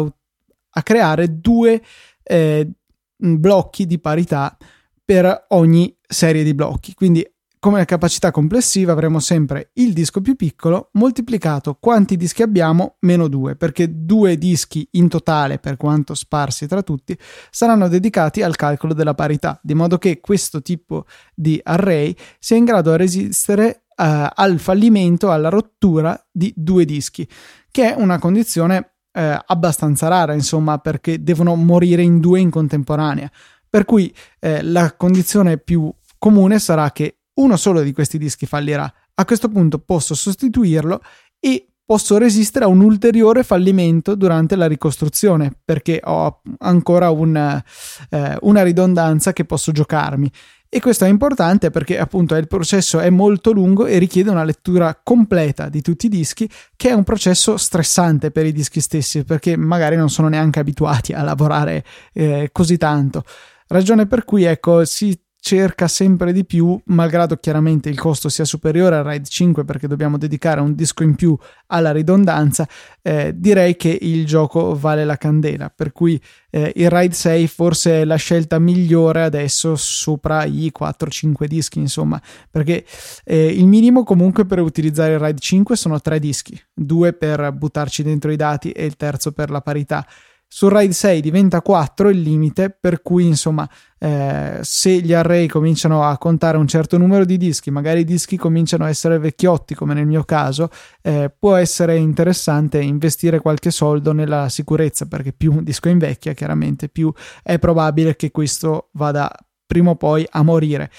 a, 0.70 0.82
creare 0.84 1.40
due 1.40 1.82
eh, 2.22 2.70
blocchi 3.16 3.86
di 3.86 3.98
parità 3.98 4.56
per 5.04 5.46
ogni 5.48 5.92
serie 6.06 6.44
di 6.44 6.54
blocchi. 6.54 6.94
Quindi 6.94 7.28
come 7.62 7.84
capacità 7.84 8.32
complessiva 8.32 8.90
avremo 8.90 9.20
sempre 9.20 9.70
il 9.74 9.92
disco 9.92 10.20
più 10.20 10.34
piccolo 10.34 10.88
moltiplicato 10.94 11.76
quanti 11.78 12.16
dischi 12.16 12.42
abbiamo 12.42 12.96
meno 13.02 13.28
2, 13.28 13.54
perché 13.54 14.04
due 14.04 14.36
dischi 14.36 14.88
in 14.94 15.08
totale, 15.08 15.60
per 15.60 15.76
quanto 15.76 16.14
sparsi 16.14 16.66
tra 16.66 16.82
tutti, 16.82 17.16
saranno 17.52 17.86
dedicati 17.86 18.42
al 18.42 18.56
calcolo 18.56 18.94
della 18.94 19.14
parità, 19.14 19.60
di 19.62 19.74
modo 19.74 19.96
che 19.96 20.18
questo 20.18 20.60
tipo 20.60 21.04
di 21.36 21.60
array 21.62 22.12
sia 22.40 22.56
in 22.56 22.64
grado 22.64 22.90
di 22.90 22.96
resistere 22.96 23.84
uh, 23.90 24.26
al 24.34 24.58
fallimento, 24.58 25.30
alla 25.30 25.48
rottura 25.48 26.20
di 26.32 26.52
due 26.56 26.84
dischi, 26.84 27.28
che 27.70 27.94
è 27.94 27.96
una 27.96 28.18
condizione 28.18 28.94
uh, 29.12 29.20
abbastanza 29.46 30.08
rara, 30.08 30.34
insomma, 30.34 30.78
perché 30.78 31.22
devono 31.22 31.54
morire 31.54 32.02
in 32.02 32.18
due 32.18 32.40
in 32.40 32.50
contemporanea. 32.50 33.30
Per 33.70 33.84
cui 33.84 34.12
eh, 34.40 34.62
la 34.64 34.96
condizione 34.96 35.58
più 35.58 35.90
comune 36.18 36.58
sarà 36.58 36.90
che 36.90 37.18
uno 37.42 37.56
solo 37.56 37.82
di 37.82 37.92
questi 37.92 38.18
dischi 38.18 38.46
fallirà. 38.46 38.92
A 39.14 39.24
questo 39.24 39.48
punto 39.48 39.78
posso 39.78 40.14
sostituirlo 40.14 41.00
e 41.38 41.66
posso 41.84 42.16
resistere 42.16 42.64
a 42.64 42.68
un 42.68 42.80
ulteriore 42.80 43.42
fallimento 43.42 44.14
durante 44.14 44.56
la 44.56 44.66
ricostruzione 44.66 45.52
perché 45.64 46.00
ho 46.02 46.40
ancora 46.58 47.10
un, 47.10 47.36
eh, 47.36 48.36
una 48.40 48.62
ridondanza 48.62 49.32
che 49.32 49.44
posso 49.44 49.72
giocarmi. 49.72 50.30
E 50.74 50.80
questo 50.80 51.04
è 51.04 51.08
importante 51.08 51.70
perché 51.70 51.98
appunto 51.98 52.34
il 52.34 52.46
processo 52.46 52.98
è 52.98 53.10
molto 53.10 53.52
lungo 53.52 53.84
e 53.84 53.98
richiede 53.98 54.30
una 54.30 54.42
lettura 54.42 54.98
completa 55.02 55.68
di 55.68 55.82
tutti 55.82 56.06
i 56.06 56.08
dischi, 56.08 56.48
che 56.76 56.88
è 56.88 56.92
un 56.92 57.04
processo 57.04 57.58
stressante 57.58 58.30
per 58.30 58.46
i 58.46 58.52
dischi 58.52 58.80
stessi, 58.80 59.22
perché 59.22 59.54
magari 59.58 59.96
non 59.96 60.08
sono 60.08 60.28
neanche 60.28 60.60
abituati 60.60 61.12
a 61.12 61.22
lavorare 61.22 61.84
eh, 62.14 62.48
così 62.52 62.78
tanto. 62.78 63.22
Ragione 63.66 64.06
per 64.06 64.24
cui 64.24 64.44
ecco, 64.44 64.86
si 64.86 65.18
cerca 65.44 65.88
sempre 65.88 66.32
di 66.32 66.44
più, 66.44 66.80
malgrado 66.84 67.36
chiaramente 67.36 67.88
il 67.88 67.98
costo 67.98 68.28
sia 68.28 68.44
superiore 68.44 68.94
al 68.94 69.02
RAID 69.02 69.26
5 69.26 69.64
perché 69.64 69.88
dobbiamo 69.88 70.16
dedicare 70.16 70.60
un 70.60 70.72
disco 70.76 71.02
in 71.02 71.16
più 71.16 71.36
alla 71.66 71.90
ridondanza, 71.90 72.66
eh, 73.02 73.32
direi 73.34 73.74
che 73.74 73.98
il 74.02 74.24
gioco 74.24 74.78
vale 74.78 75.04
la 75.04 75.16
candela, 75.16 75.68
per 75.68 75.90
cui 75.90 76.18
eh, 76.48 76.72
il 76.76 76.88
RAID 76.88 77.12
6 77.12 77.48
forse 77.48 78.02
è 78.02 78.04
la 78.04 78.14
scelta 78.14 78.60
migliore 78.60 79.24
adesso 79.24 79.74
sopra 79.74 80.44
i 80.44 80.70
4-5 80.72 81.46
dischi, 81.46 81.80
insomma, 81.80 82.22
perché 82.48 82.84
eh, 83.24 83.46
il 83.48 83.66
minimo 83.66 84.04
comunque 84.04 84.46
per 84.46 84.60
utilizzare 84.60 85.14
il 85.14 85.18
RAID 85.18 85.40
5 85.40 85.74
sono 85.74 86.00
3 86.00 86.20
dischi, 86.20 86.56
due 86.72 87.14
per 87.14 87.50
buttarci 87.50 88.04
dentro 88.04 88.30
i 88.30 88.36
dati 88.36 88.70
e 88.70 88.84
il 88.84 88.94
terzo 88.94 89.32
per 89.32 89.50
la 89.50 89.60
parità. 89.60 90.06
Sul 90.54 90.70
RAID 90.70 90.90
6 90.90 91.22
diventa 91.22 91.62
4 91.62 92.10
il 92.10 92.20
limite, 92.20 92.68
per 92.68 93.00
cui 93.00 93.26
insomma, 93.26 93.66
eh, 93.98 94.58
se 94.60 95.00
gli 95.00 95.14
array 95.14 95.46
cominciano 95.46 96.04
a 96.04 96.18
contare 96.18 96.58
un 96.58 96.66
certo 96.66 96.98
numero 96.98 97.24
di 97.24 97.38
dischi, 97.38 97.70
magari 97.70 98.00
i 98.00 98.04
dischi 98.04 98.36
cominciano 98.36 98.84
a 98.84 98.90
essere 98.90 99.18
vecchiotti, 99.18 99.74
come 99.74 99.94
nel 99.94 100.04
mio 100.04 100.24
caso, 100.24 100.68
eh, 101.00 101.34
può 101.36 101.54
essere 101.54 101.96
interessante 101.96 102.82
investire 102.82 103.40
qualche 103.40 103.70
soldo 103.70 104.12
nella 104.12 104.50
sicurezza, 104.50 105.06
perché 105.06 105.32
più 105.32 105.52
un 105.52 105.64
disco 105.64 105.88
invecchia, 105.88 106.34
chiaramente, 106.34 106.90
più 106.90 107.10
è 107.42 107.58
probabile 107.58 108.14
che 108.14 108.30
questo 108.30 108.90
vada 108.92 109.34
prima 109.64 109.92
o 109.92 109.96
poi 109.96 110.26
a 110.32 110.42
morire. 110.42 110.90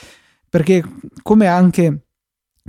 Perché 0.49 0.83
come 1.21 1.45
anche 1.45 2.07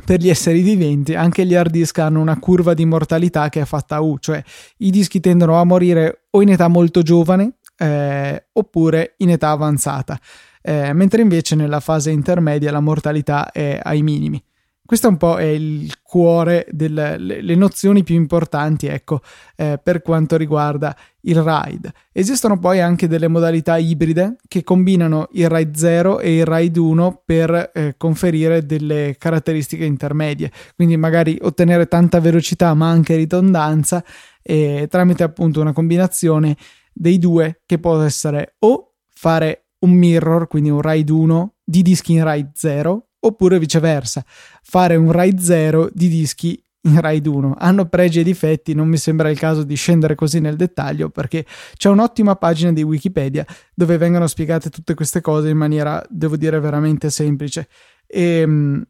per 0.04 0.20
gli 0.20 0.28
esseri 0.28 0.62
viventi, 0.62 1.14
anche 1.14 1.46
gli 1.46 1.54
hard 1.54 1.70
disk 1.70 1.98
hanno 1.98 2.20
una 2.20 2.38
curva 2.38 2.74
di 2.74 2.84
mortalità 2.84 3.48
che 3.48 3.60
è 3.60 3.64
fatta 3.64 4.00
U, 4.00 4.18
cioè 4.18 4.42
i 4.78 4.90
dischi 4.90 5.20
tendono 5.20 5.60
a 5.60 5.64
morire 5.64 6.24
o 6.30 6.42
in 6.42 6.50
età 6.50 6.68
molto 6.68 7.02
giovane 7.02 7.58
eh, 7.76 8.46
oppure 8.52 9.14
in 9.18 9.30
età 9.30 9.50
avanzata, 9.50 10.18
eh, 10.62 10.92
mentre 10.92 11.22
invece 11.22 11.54
nella 11.54 11.80
fase 11.80 12.10
intermedia 12.10 12.72
la 12.72 12.80
mortalità 12.80 13.50
è 13.52 13.78
ai 13.82 14.02
minimi. 14.02 14.42
Questo 14.86 15.08
un 15.08 15.16
po' 15.16 15.38
è 15.38 15.44
il 15.44 16.02
cuore 16.02 16.66
delle 16.70 17.54
nozioni 17.54 18.02
più 18.02 18.16
importanti, 18.16 18.86
ecco, 18.86 19.22
eh, 19.56 19.80
per 19.82 20.02
quanto 20.02 20.36
riguarda 20.36 20.94
il 21.22 21.42
RAID. 21.42 21.90
Esistono 22.12 22.58
poi 22.58 22.82
anche 22.82 23.08
delle 23.08 23.28
modalità 23.28 23.78
ibride 23.78 24.36
che 24.46 24.62
combinano 24.62 25.28
il 25.32 25.48
RAID 25.48 25.74
0 25.74 26.20
e 26.20 26.36
il 26.36 26.44
RAID 26.44 26.76
1 26.76 27.22
per 27.24 27.70
eh, 27.72 27.94
conferire 27.96 28.66
delle 28.66 29.16
caratteristiche 29.18 29.86
intermedie, 29.86 30.52
quindi 30.76 30.98
magari 30.98 31.38
ottenere 31.40 31.88
tanta 31.88 32.20
velocità 32.20 32.74
ma 32.74 32.90
anche 32.90 33.16
ridondanza 33.16 34.04
eh, 34.42 34.86
tramite 34.90 35.22
appunto 35.22 35.62
una 35.62 35.72
combinazione 35.72 36.58
dei 36.92 37.18
due 37.18 37.62
che 37.64 37.78
può 37.78 37.98
essere 38.02 38.56
o 38.58 38.96
fare 39.08 39.68
un 39.78 39.92
mirror, 39.92 40.46
quindi 40.46 40.68
un 40.68 40.82
RAID 40.82 41.08
1 41.08 41.54
di 41.64 41.80
dischi 41.80 42.12
in 42.12 42.22
RAID 42.22 42.50
0 42.52 43.06
oppure 43.26 43.58
viceversa, 43.58 44.24
fare 44.62 44.96
un 44.96 45.10
RAID 45.12 45.38
0 45.38 45.90
di 45.92 46.08
dischi 46.08 46.62
in 46.82 47.00
RAID 47.00 47.26
1. 47.26 47.56
Hanno 47.58 47.86
pregi 47.86 48.20
e 48.20 48.22
difetti, 48.22 48.74
non 48.74 48.88
mi 48.88 48.96
sembra 48.96 49.30
il 49.30 49.38
caso 49.38 49.62
di 49.62 49.74
scendere 49.74 50.14
così 50.14 50.40
nel 50.40 50.56
dettaglio 50.56 51.08
perché 51.10 51.44
c'è 51.76 51.88
un'ottima 51.88 52.36
pagina 52.36 52.72
di 52.72 52.82
Wikipedia 52.82 53.44
dove 53.74 53.96
vengono 53.96 54.26
spiegate 54.26 54.70
tutte 54.70 54.94
queste 54.94 55.20
cose 55.20 55.48
in 55.48 55.56
maniera, 55.56 56.04
devo 56.08 56.36
dire, 56.36 56.60
veramente 56.60 57.10
semplice. 57.10 57.68
E, 58.06 58.22
ehm, 58.40 58.82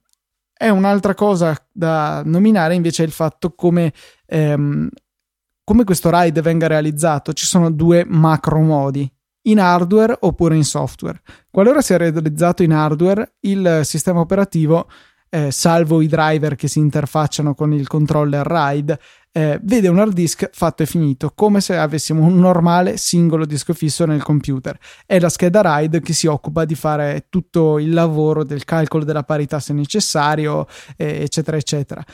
è 0.56 0.68
un'altra 0.68 1.14
cosa 1.14 1.56
da 1.72 2.22
nominare 2.24 2.74
invece 2.74 3.02
il 3.02 3.10
fatto 3.10 3.54
come, 3.54 3.92
ehm, 4.26 4.88
come 5.64 5.84
questo 5.84 6.10
RAID 6.10 6.40
venga 6.40 6.66
realizzato. 6.66 7.32
Ci 7.32 7.44
sono 7.46 7.70
due 7.70 8.04
macro 8.06 8.60
modi 8.60 9.10
in 9.46 9.58
hardware 9.58 10.16
oppure 10.20 10.56
in 10.56 10.64
software. 10.64 11.20
Qualora 11.50 11.80
sia 11.80 11.96
realizzato 11.96 12.62
in 12.62 12.72
hardware, 12.72 13.34
il 13.40 13.80
sistema 13.82 14.20
operativo, 14.20 14.88
eh, 15.34 15.50
salvo 15.50 16.00
i 16.00 16.06
driver 16.06 16.54
che 16.54 16.68
si 16.68 16.78
interfacciano 16.78 17.54
con 17.54 17.72
il 17.72 17.88
controller 17.88 18.46
RAID, 18.46 18.98
eh, 19.32 19.58
vede 19.64 19.88
un 19.88 19.98
hard 19.98 20.12
disk 20.12 20.48
fatto 20.52 20.84
e 20.84 20.86
finito, 20.86 21.32
come 21.34 21.60
se 21.60 21.76
avessimo 21.76 22.22
un 22.22 22.38
normale 22.38 22.96
singolo 22.96 23.44
disco 23.44 23.74
fisso 23.74 24.06
nel 24.06 24.22
computer. 24.22 24.78
È 25.04 25.18
la 25.18 25.28
scheda 25.28 25.60
RAID 25.60 26.00
che 26.02 26.12
si 26.12 26.28
occupa 26.28 26.64
di 26.64 26.76
fare 26.76 27.26
tutto 27.30 27.80
il 27.80 27.92
lavoro 27.92 28.44
del 28.44 28.64
calcolo 28.64 29.02
della 29.04 29.24
parità 29.24 29.58
se 29.58 29.72
necessario, 29.72 30.68
eh, 30.96 31.22
eccetera, 31.22 31.56
eccetera 31.56 32.04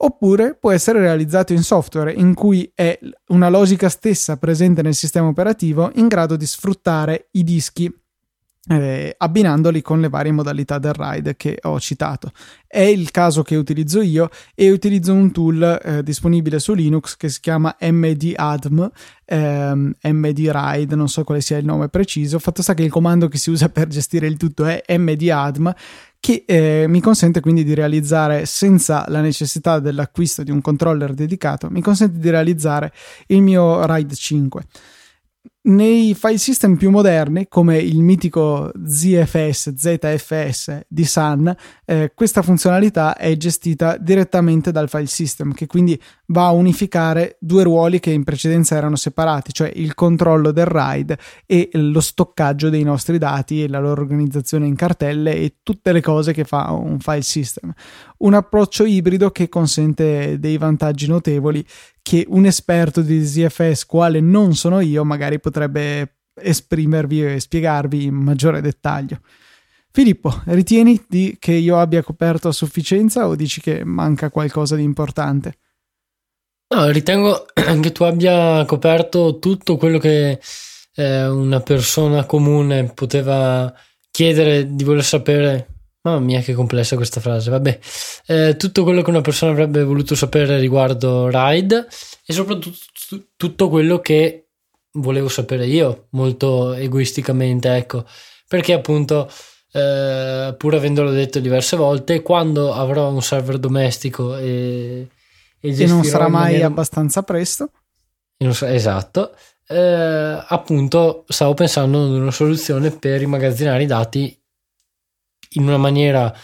oppure 0.00 0.54
può 0.54 0.70
essere 0.70 1.00
realizzato 1.00 1.52
in 1.52 1.62
software 1.62 2.12
in 2.12 2.34
cui 2.34 2.70
è 2.74 2.98
una 3.28 3.48
logica 3.48 3.88
stessa 3.88 4.36
presente 4.36 4.82
nel 4.82 4.94
sistema 4.94 5.28
operativo 5.28 5.90
in 5.94 6.06
grado 6.06 6.36
di 6.36 6.46
sfruttare 6.46 7.28
i 7.32 7.42
dischi 7.42 7.92
eh, 8.70 9.14
abbinandoli 9.16 9.80
con 9.80 10.00
le 10.00 10.08
varie 10.08 10.32
modalità 10.32 10.78
del 10.78 10.92
RAID 10.92 11.36
che 11.36 11.58
ho 11.62 11.80
citato. 11.80 12.32
È 12.66 12.80
il 12.80 13.10
caso 13.10 13.42
che 13.42 13.56
utilizzo 13.56 14.02
io 14.02 14.28
e 14.54 14.70
utilizzo 14.70 15.12
un 15.12 15.32
tool 15.32 15.80
eh, 15.82 16.02
disponibile 16.02 16.58
su 16.58 16.74
Linux 16.74 17.16
che 17.16 17.30
si 17.30 17.40
chiama 17.40 17.74
mdadm, 17.80 18.90
ehm, 19.24 19.94
mdraid, 20.02 20.92
non 20.92 21.08
so 21.08 21.24
quale 21.24 21.40
sia 21.40 21.56
il 21.56 21.64
nome 21.64 21.88
preciso. 21.88 22.38
Fatto 22.38 22.60
sta 22.62 22.74
che 22.74 22.82
il 22.82 22.90
comando 22.90 23.28
che 23.28 23.38
si 23.38 23.50
usa 23.50 23.68
per 23.70 23.88
gestire 23.88 24.26
il 24.26 24.36
tutto 24.36 24.66
è 24.66 24.98
mdadm 24.98 25.72
che 26.20 26.44
eh, 26.46 26.86
mi 26.88 27.00
consente 27.00 27.40
quindi 27.40 27.64
di 27.64 27.74
realizzare 27.74 28.44
senza 28.46 29.04
la 29.08 29.20
necessità 29.20 29.78
dell'acquisto 29.78 30.42
di 30.42 30.50
un 30.50 30.60
controller 30.60 31.14
dedicato, 31.14 31.68
mi 31.70 31.80
consente 31.80 32.18
di 32.18 32.30
realizzare 32.30 32.92
il 33.28 33.42
mio 33.42 33.84
RAID 33.86 34.14
5. 34.14 34.62
Nei 35.68 36.14
file 36.14 36.38
system 36.38 36.76
più 36.76 36.90
moderni, 36.90 37.46
come 37.48 37.76
il 37.76 38.00
mitico 38.00 38.72
ZFS, 38.86 39.74
ZFS 39.74 40.80
di 40.88 41.04
Sun, 41.04 41.54
eh, 41.84 42.12
questa 42.14 42.40
funzionalità 42.40 43.16
è 43.16 43.36
gestita 43.36 43.98
direttamente 43.98 44.72
dal 44.72 44.88
file 44.88 45.06
system, 45.06 45.52
che 45.52 45.66
quindi 45.66 46.00
va 46.26 46.46
a 46.46 46.52
unificare 46.52 47.36
due 47.38 47.64
ruoli 47.64 48.00
che 48.00 48.10
in 48.10 48.24
precedenza 48.24 48.76
erano 48.76 48.96
separati, 48.96 49.52
cioè 49.52 49.70
il 49.74 49.94
controllo 49.94 50.52
del 50.52 50.66
RAID 50.66 51.16
e 51.44 51.68
lo 51.72 52.00
stoccaggio 52.00 52.70
dei 52.70 52.82
nostri 52.82 53.18
dati 53.18 53.62
e 53.62 53.68
la 53.68 53.80
loro 53.80 54.00
organizzazione 54.00 54.66
in 54.66 54.74
cartelle 54.74 55.34
e 55.34 55.56
tutte 55.62 55.92
le 55.92 56.00
cose 56.00 56.32
che 56.32 56.44
fa 56.44 56.70
un 56.70 56.98
file 56.98 57.22
system. 57.22 57.72
Un 58.18 58.34
approccio 58.34 58.84
ibrido 58.84 59.30
che 59.30 59.50
consente 59.50 60.38
dei 60.38 60.56
vantaggi 60.56 61.06
notevoli 61.06 61.64
che 62.08 62.24
un 62.26 62.46
esperto 62.46 63.02
di 63.02 63.22
ZFS, 63.22 63.84
quale 63.84 64.20
non 64.20 64.54
sono 64.54 64.80
io, 64.80 65.04
magari 65.04 65.38
potrebbe 65.38 66.20
esprimervi 66.40 67.34
e 67.34 67.38
spiegarvi 67.38 68.04
in 68.04 68.14
maggiore 68.14 68.62
dettaglio. 68.62 69.20
Filippo, 69.90 70.40
ritieni 70.46 71.04
di, 71.06 71.36
che 71.38 71.52
io 71.52 71.78
abbia 71.78 72.02
coperto 72.02 72.48
a 72.48 72.52
sufficienza 72.52 73.28
o 73.28 73.34
dici 73.34 73.60
che 73.60 73.84
manca 73.84 74.30
qualcosa 74.30 74.74
di 74.74 74.84
importante? 74.84 75.58
No, 76.74 76.88
ritengo 76.88 77.44
che 77.52 77.92
tu 77.92 78.04
abbia 78.04 78.64
coperto 78.64 79.38
tutto 79.38 79.76
quello 79.76 79.98
che 79.98 80.40
eh, 80.94 81.26
una 81.26 81.60
persona 81.60 82.24
comune 82.24 82.90
poteva 82.94 83.70
chiedere 84.10 84.74
di 84.74 84.82
voler 84.82 85.04
sapere 85.04 85.77
Mamma 86.02 86.20
mia, 86.20 86.40
che 86.40 86.54
complessa 86.54 86.96
questa 86.96 87.20
frase. 87.20 87.50
Vabbè, 87.50 87.78
eh, 88.26 88.56
tutto 88.56 88.84
quello 88.84 89.02
che 89.02 89.10
una 89.10 89.20
persona 89.20 89.52
avrebbe 89.52 89.82
voluto 89.82 90.14
sapere 90.14 90.58
riguardo 90.58 91.28
Ride 91.28 91.86
e 92.24 92.32
soprattutto 92.32 92.76
tutto 93.36 93.68
quello 93.68 94.00
che 94.00 94.48
volevo 94.92 95.28
sapere 95.28 95.66
io, 95.66 96.06
molto 96.10 96.72
egoisticamente, 96.72 97.74
ecco, 97.74 98.04
perché 98.46 98.72
appunto, 98.72 99.30
eh, 99.72 100.54
pur 100.56 100.74
avendolo 100.74 101.10
detto 101.10 101.40
diverse 101.40 101.76
volte, 101.76 102.22
quando 102.22 102.72
avrò 102.72 103.10
un 103.10 103.22
server 103.22 103.58
domestico 103.58 104.36
e, 104.36 105.08
e, 105.60 105.82
e 105.82 105.86
non 105.86 106.04
sarà 106.04 106.28
mai 106.28 106.42
maniera... 106.42 106.66
abbastanza 106.66 107.22
presto, 107.22 107.70
esatto. 108.38 109.34
Eh, 109.66 110.44
appunto, 110.48 111.24
stavo 111.28 111.54
pensando 111.54 112.04
ad 112.04 112.10
una 112.10 112.30
soluzione 112.30 112.90
per 112.90 113.20
immagazzinare 113.20 113.82
i 113.82 113.86
dati 113.86 114.37
in 115.52 115.62
una 115.62 115.76
maniera 115.76 116.34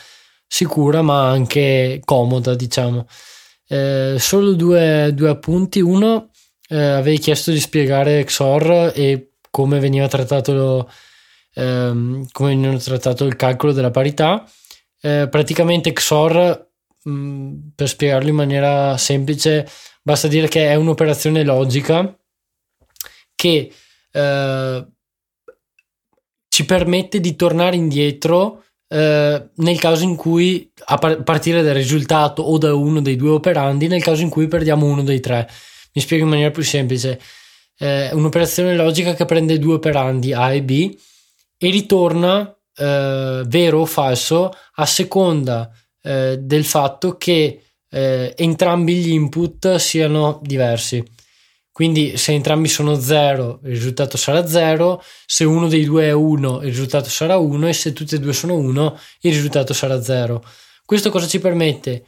sicura 0.47 1.03
ma 1.03 1.29
anche 1.29 2.01
comoda, 2.05 2.55
diciamo. 2.55 3.07
Eh, 3.67 4.17
solo 4.19 4.55
due, 4.55 5.11
due, 5.15 5.29
appunti. 5.29 5.81
Uno, 5.81 6.31
eh, 6.69 6.77
avevi 6.77 7.19
chiesto 7.19 7.51
di 7.51 7.61
spiegare 7.61 8.25
XOR 8.25 8.93
e 8.95 9.33
come 9.51 9.79
veniva 9.81 10.09
trattato, 10.09 10.91
ehm, 11.55 12.27
come 12.33 12.51
veniva 12.51 12.77
trattato 12.79 13.25
il 13.25 13.37
calcolo 13.37 13.73
della 13.73 13.91
parità. 13.91 14.45
Eh, 15.01 15.29
praticamente 15.31 15.93
XOR, 15.93 16.71
mh, 17.05 17.11
mm, 17.11 17.57
per 17.75 17.89
spiegarlo 17.89 18.29
in 18.29 18.35
maniera 18.37 18.97
semplice, 18.97 19.69
basta 20.03 20.29
dire 20.29 20.49
che 20.49 20.69
è 20.69 20.75
un'operazione 20.75 21.45
logica 21.45 22.17
che 23.35 23.73
eh, 24.13 24.87
ci 26.49 26.65
permette 26.65 27.21
di 27.21 27.37
tornare 27.37 27.77
indietro 27.77 28.65
eh, 28.95 29.49
nel 29.57 29.81
caso 29.81 30.05
in 30.05 30.15
cui 30.15 30.71
a 30.85 30.97
partire 30.97 31.63
dal 31.63 31.75
risultato 31.75 32.43
o 32.43 32.59
da 32.59 32.73
uno 32.75 33.01
dei 33.01 33.17
due 33.17 33.31
operandi, 33.31 33.89
nel 33.89 34.03
caso 34.03 34.23
in 34.23 34.29
cui 34.29 34.47
perdiamo 34.47 34.87
uno 34.87 35.03
dei 35.03 35.19
tre. 35.19 35.51
Mi 35.95 36.01
spiego 36.01 36.23
in 36.23 36.31
maniera 36.31 36.53
più 36.53 36.63
semplice. 36.63 37.21
Eh, 37.77 38.11
un'operazione 38.13 38.77
logica 38.77 39.15
che 39.15 39.25
prende 39.25 39.59
due 39.59 39.75
operandi 39.75 40.33
A 40.33 40.53
e 40.53 40.63
B 40.63 40.97
e 41.59 41.71
ritorna 41.71 42.57
eh, 42.77 43.43
vero 43.45 43.81
o 43.81 43.85
falso 43.85 44.53
a 44.75 44.87
seconda 44.87 45.69
eh, 46.01 46.39
del 46.39 46.65
fatto 46.65 47.17
che 47.17 47.63
eh, 47.91 48.33
entrambi 48.37 48.95
gli 48.95 49.11
input 49.11 49.75
siano 49.75 50.39
diversi. 50.41 51.03
Quindi 51.75 52.17
se 52.17 52.31
entrambi 52.31 52.69
sono 52.69 53.01
0 53.01 53.59
il 53.65 53.71
risultato 53.71 54.17
sarà 54.17 54.47
0, 54.47 55.03
se 55.27 55.43
uno 55.43 55.67
dei 55.67 55.85
due 55.85 56.05
è 56.05 56.13
1 56.13 56.63
il 56.63 56.69
risultato 56.69 57.09
sarà 57.09 57.37
1 57.37 57.67
e 57.67 57.73
se 57.73 57.93
tutti 57.93 58.15
e 58.15 58.21
due 58.21 58.33
sono 58.33 58.55
1 58.55 58.99
il 59.23 59.33
risultato 59.33 59.75
sarà 59.75 60.01
0. 60.01 60.45
Questo 60.85 61.11
cosa 61.11 61.27
ci 61.27 61.41
permette? 61.41 62.05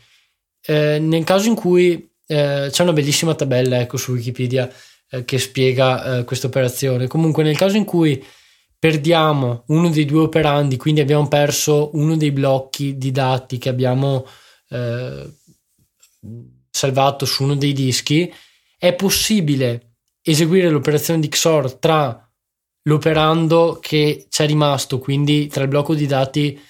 Eh, 0.65 1.01
nel 1.01 1.25
caso 1.25 1.49
in 1.49 1.57
cui 1.57 2.09
eh, 2.29 2.69
c'è 2.71 2.83
una 2.85 2.93
bellissima 2.93 3.35
tabella 3.35 3.81
ecco, 3.81 3.97
su 3.97 4.13
Wikipedia 4.13 4.73
eh, 5.11 5.25
che 5.25 5.39
spiega 5.41 6.19
eh, 6.19 6.25
questa 6.25 6.47
operazione, 6.47 7.09
comunque 7.09 7.43
nel 7.43 7.57
caso 7.57 7.77
in 7.77 7.85
cui 7.85 8.25
perdiamo 8.79 9.65
uno 9.67 9.91
dei 9.91 10.05
due 10.05 10.21
operandi, 10.21 10.77
quindi 10.77 11.01
abbiamo 11.01 11.27
perso 11.27 11.91
uno 11.95 12.17
dei 12.17 12.31
blocchi 12.31 12.97
di 12.99 13.11
dati 13.11 13.59
che 13.59 13.69
abbiamo 13.69 14.29
eh, 14.69 15.29
salvato 16.71 17.25
su 17.25 17.43
uno 17.43 17.57
dei 17.57 17.73
dischi, 17.73 18.33
è 18.79 18.95
possibile 18.95 19.97
eseguire 20.23 20.71
l'operazione 20.71 21.21
di 21.21 21.29
XOR 21.29 21.75
tra 21.75 22.21
l'operando 22.83 23.79
che 23.81 24.27
c'è 24.29 24.47
rimasto, 24.47 24.99
quindi 24.99 25.47
tra 25.49 25.63
il 25.63 25.69
blocco 25.69 25.95
di 25.95 26.07
dati 26.07 26.61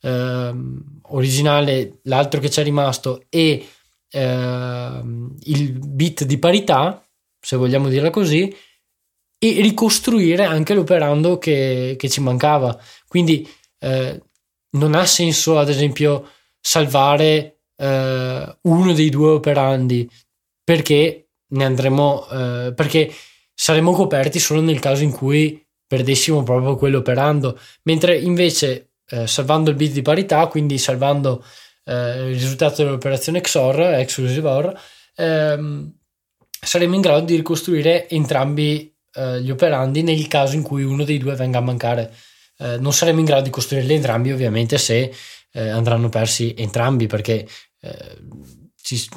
eh, 0.00 0.54
originale, 1.02 2.00
l'altro 2.04 2.40
che 2.40 2.48
c'è 2.48 2.62
rimasto 2.62 3.24
e 3.28 3.66
eh, 4.08 5.02
il 5.40 5.72
bit 5.72 6.24
di 6.24 6.38
parità, 6.38 7.06
se 7.40 7.56
vogliamo 7.56 7.88
dirla 7.88 8.10
così, 8.10 8.54
e 9.38 9.60
ricostruire 9.60 10.44
anche 10.44 10.74
l'operando 10.74 11.38
che, 11.38 11.94
che 11.98 12.08
ci 12.08 12.20
mancava. 12.20 12.78
Quindi 13.06 13.46
eh, 13.78 14.22
non 14.70 14.94
ha 14.94 15.04
senso, 15.04 15.58
ad 15.58 15.68
esempio, 15.68 16.30
salvare 16.60 17.60
eh, 17.76 18.58
uno 18.62 18.92
dei 18.92 19.10
due 19.10 19.30
operandi 19.30 20.08
perché 20.64 21.25
ne 21.48 21.64
andremo 21.64 22.28
eh, 22.28 22.72
perché 22.74 23.12
saremmo 23.54 23.92
coperti 23.92 24.38
solo 24.38 24.60
nel 24.60 24.80
caso 24.80 25.02
in 25.02 25.12
cui 25.12 25.64
perdessimo 25.86 26.42
proprio 26.42 26.76
quello 26.76 26.98
operando, 26.98 27.58
mentre 27.82 28.18
invece 28.18 28.90
eh, 29.08 29.26
salvando 29.26 29.70
il 29.70 29.76
bit 29.76 29.92
di 29.92 30.02
parità, 30.02 30.46
quindi 30.46 30.78
salvando 30.78 31.44
eh, 31.84 32.30
il 32.30 32.34
risultato 32.34 32.82
dell'operazione 32.82 33.40
XOR, 33.40 33.80
exclusive 33.94 34.48
OR, 34.48 34.80
ehm, 35.14 35.92
saremo 36.60 36.94
in 36.94 37.00
grado 37.00 37.24
di 37.24 37.36
ricostruire 37.36 38.08
entrambi 38.08 38.92
eh, 39.14 39.40
gli 39.40 39.50
operandi 39.50 40.02
nel 40.02 40.26
caso 40.26 40.56
in 40.56 40.62
cui 40.62 40.82
uno 40.82 41.04
dei 41.04 41.18
due 41.18 41.34
venga 41.34 41.58
a 41.58 41.62
mancare. 41.62 42.12
Eh, 42.58 42.78
non 42.78 42.92
saremo 42.92 43.20
in 43.20 43.24
grado 43.24 43.42
di 43.42 43.50
costruirli 43.50 43.94
entrambi 43.94 44.32
ovviamente 44.32 44.78
se 44.78 45.12
eh, 45.52 45.68
andranno 45.68 46.08
persi 46.08 46.54
entrambi 46.56 47.06
perché 47.06 47.46
ci, 48.86 49.08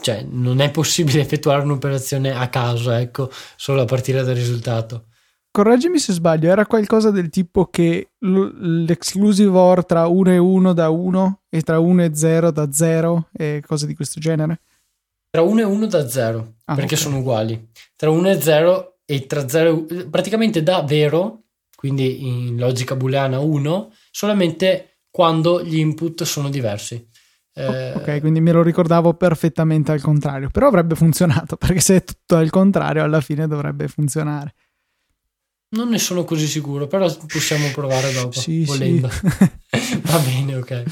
cioè, 0.00 0.22
non 0.22 0.60
è 0.60 0.70
possibile 0.70 1.20
effettuare 1.20 1.62
un'operazione 1.62 2.30
a 2.34 2.48
caso, 2.48 2.90
ecco, 2.92 3.30
solo 3.56 3.82
a 3.82 3.84
partire 3.84 4.22
dal 4.22 4.34
risultato. 4.34 5.08
Correggimi 5.50 5.98
se 5.98 6.12
sbaglio, 6.12 6.50
era 6.50 6.66
qualcosa 6.66 7.10
del 7.10 7.28
tipo 7.28 7.66
che 7.66 8.12
l'exclusive 8.20 9.50
OR 9.50 9.84
tra 9.84 10.06
1 10.06 10.30
e 10.30 10.38
1 10.38 10.72
da 10.72 10.88
1 10.88 11.40
e 11.48 11.60
tra 11.62 11.78
1 11.78 12.04
e 12.04 12.14
0 12.14 12.50
da 12.50 12.72
0 12.72 13.28
e 13.32 13.62
cose 13.66 13.86
di 13.86 13.94
questo 13.94 14.20
genere? 14.20 14.60
Tra 15.30 15.42
1 15.42 15.60
e 15.60 15.64
1 15.64 15.86
da 15.86 16.08
0, 16.08 16.54
ah, 16.64 16.74
perché 16.74 16.94
okay. 16.94 17.04
sono 17.04 17.18
uguali. 17.18 17.70
Tra 17.96 18.10
1 18.10 18.30
e 18.30 18.40
0 18.40 18.98
e 19.04 19.26
tra 19.26 19.48
0, 19.48 19.86
praticamente 20.10 20.62
da 20.62 20.82
vero, 20.82 21.42
quindi 21.74 22.26
in 22.26 22.56
logica 22.56 22.94
booleana 22.94 23.38
1, 23.40 23.92
solamente 24.10 25.00
quando 25.10 25.62
gli 25.62 25.78
input 25.78 26.22
sono 26.22 26.48
diversi. 26.50 27.08
Eh, 27.58 27.92
ok, 27.94 28.20
quindi 28.20 28.40
me 28.40 28.52
lo 28.52 28.62
ricordavo 28.62 29.14
perfettamente 29.14 29.90
al 29.90 30.00
contrario, 30.00 30.48
però 30.48 30.68
avrebbe 30.68 30.94
funzionato 30.94 31.56
perché 31.58 31.80
se 31.80 31.96
è 31.96 32.04
tutto 32.04 32.36
al 32.36 32.50
contrario 32.50 33.02
alla 33.02 33.20
fine 33.20 33.48
dovrebbe 33.48 33.88
funzionare. 33.88 34.54
Non 35.70 35.88
ne 35.88 35.98
sono 35.98 36.24
così 36.24 36.46
sicuro, 36.46 36.86
però 36.86 37.12
possiamo 37.26 37.68
provare 37.72 38.12
dopo, 38.12 38.38
sì, 38.38 38.64
volendo. 38.64 39.08
Sì. 39.10 40.00
Va 40.04 40.18
bene, 40.18 40.54
ok. 40.54 40.82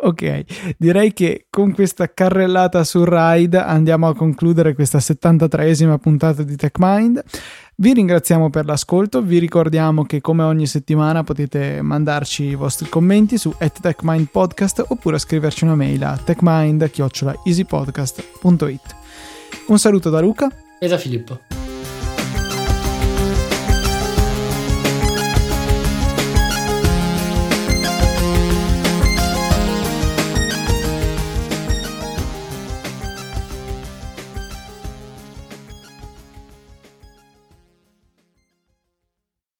Ok, 0.00 0.74
direi 0.76 1.12
che 1.12 1.46
con 1.50 1.72
questa 1.72 2.12
carrellata 2.12 2.84
su 2.84 3.02
Ride 3.04 3.58
andiamo 3.58 4.06
a 4.08 4.14
concludere 4.14 4.74
questa 4.74 4.98
73esima 4.98 5.96
puntata 5.98 6.42
di 6.42 6.54
TechMind. 6.54 7.22
Vi 7.80 7.92
ringraziamo 7.92 8.50
per 8.50 8.64
l'ascolto, 8.64 9.22
vi 9.22 9.38
ricordiamo 9.38 10.02
che 10.02 10.20
come 10.20 10.42
ogni 10.42 10.66
settimana 10.66 11.22
potete 11.22 11.80
mandarci 11.80 12.42
i 12.42 12.56
vostri 12.56 12.88
commenti 12.88 13.38
su 13.38 13.54
@techmindpodcast 13.56 14.86
oppure 14.88 15.16
scriverci 15.16 15.62
una 15.62 15.76
mail 15.76 16.02
a 16.02 16.16
techmind.easypodcast.it. 16.16 18.96
Un 19.68 19.78
saluto 19.78 20.10
da 20.10 20.18
Luca 20.18 20.50
e 20.80 20.88
da 20.88 20.98
Filippo. 20.98 21.57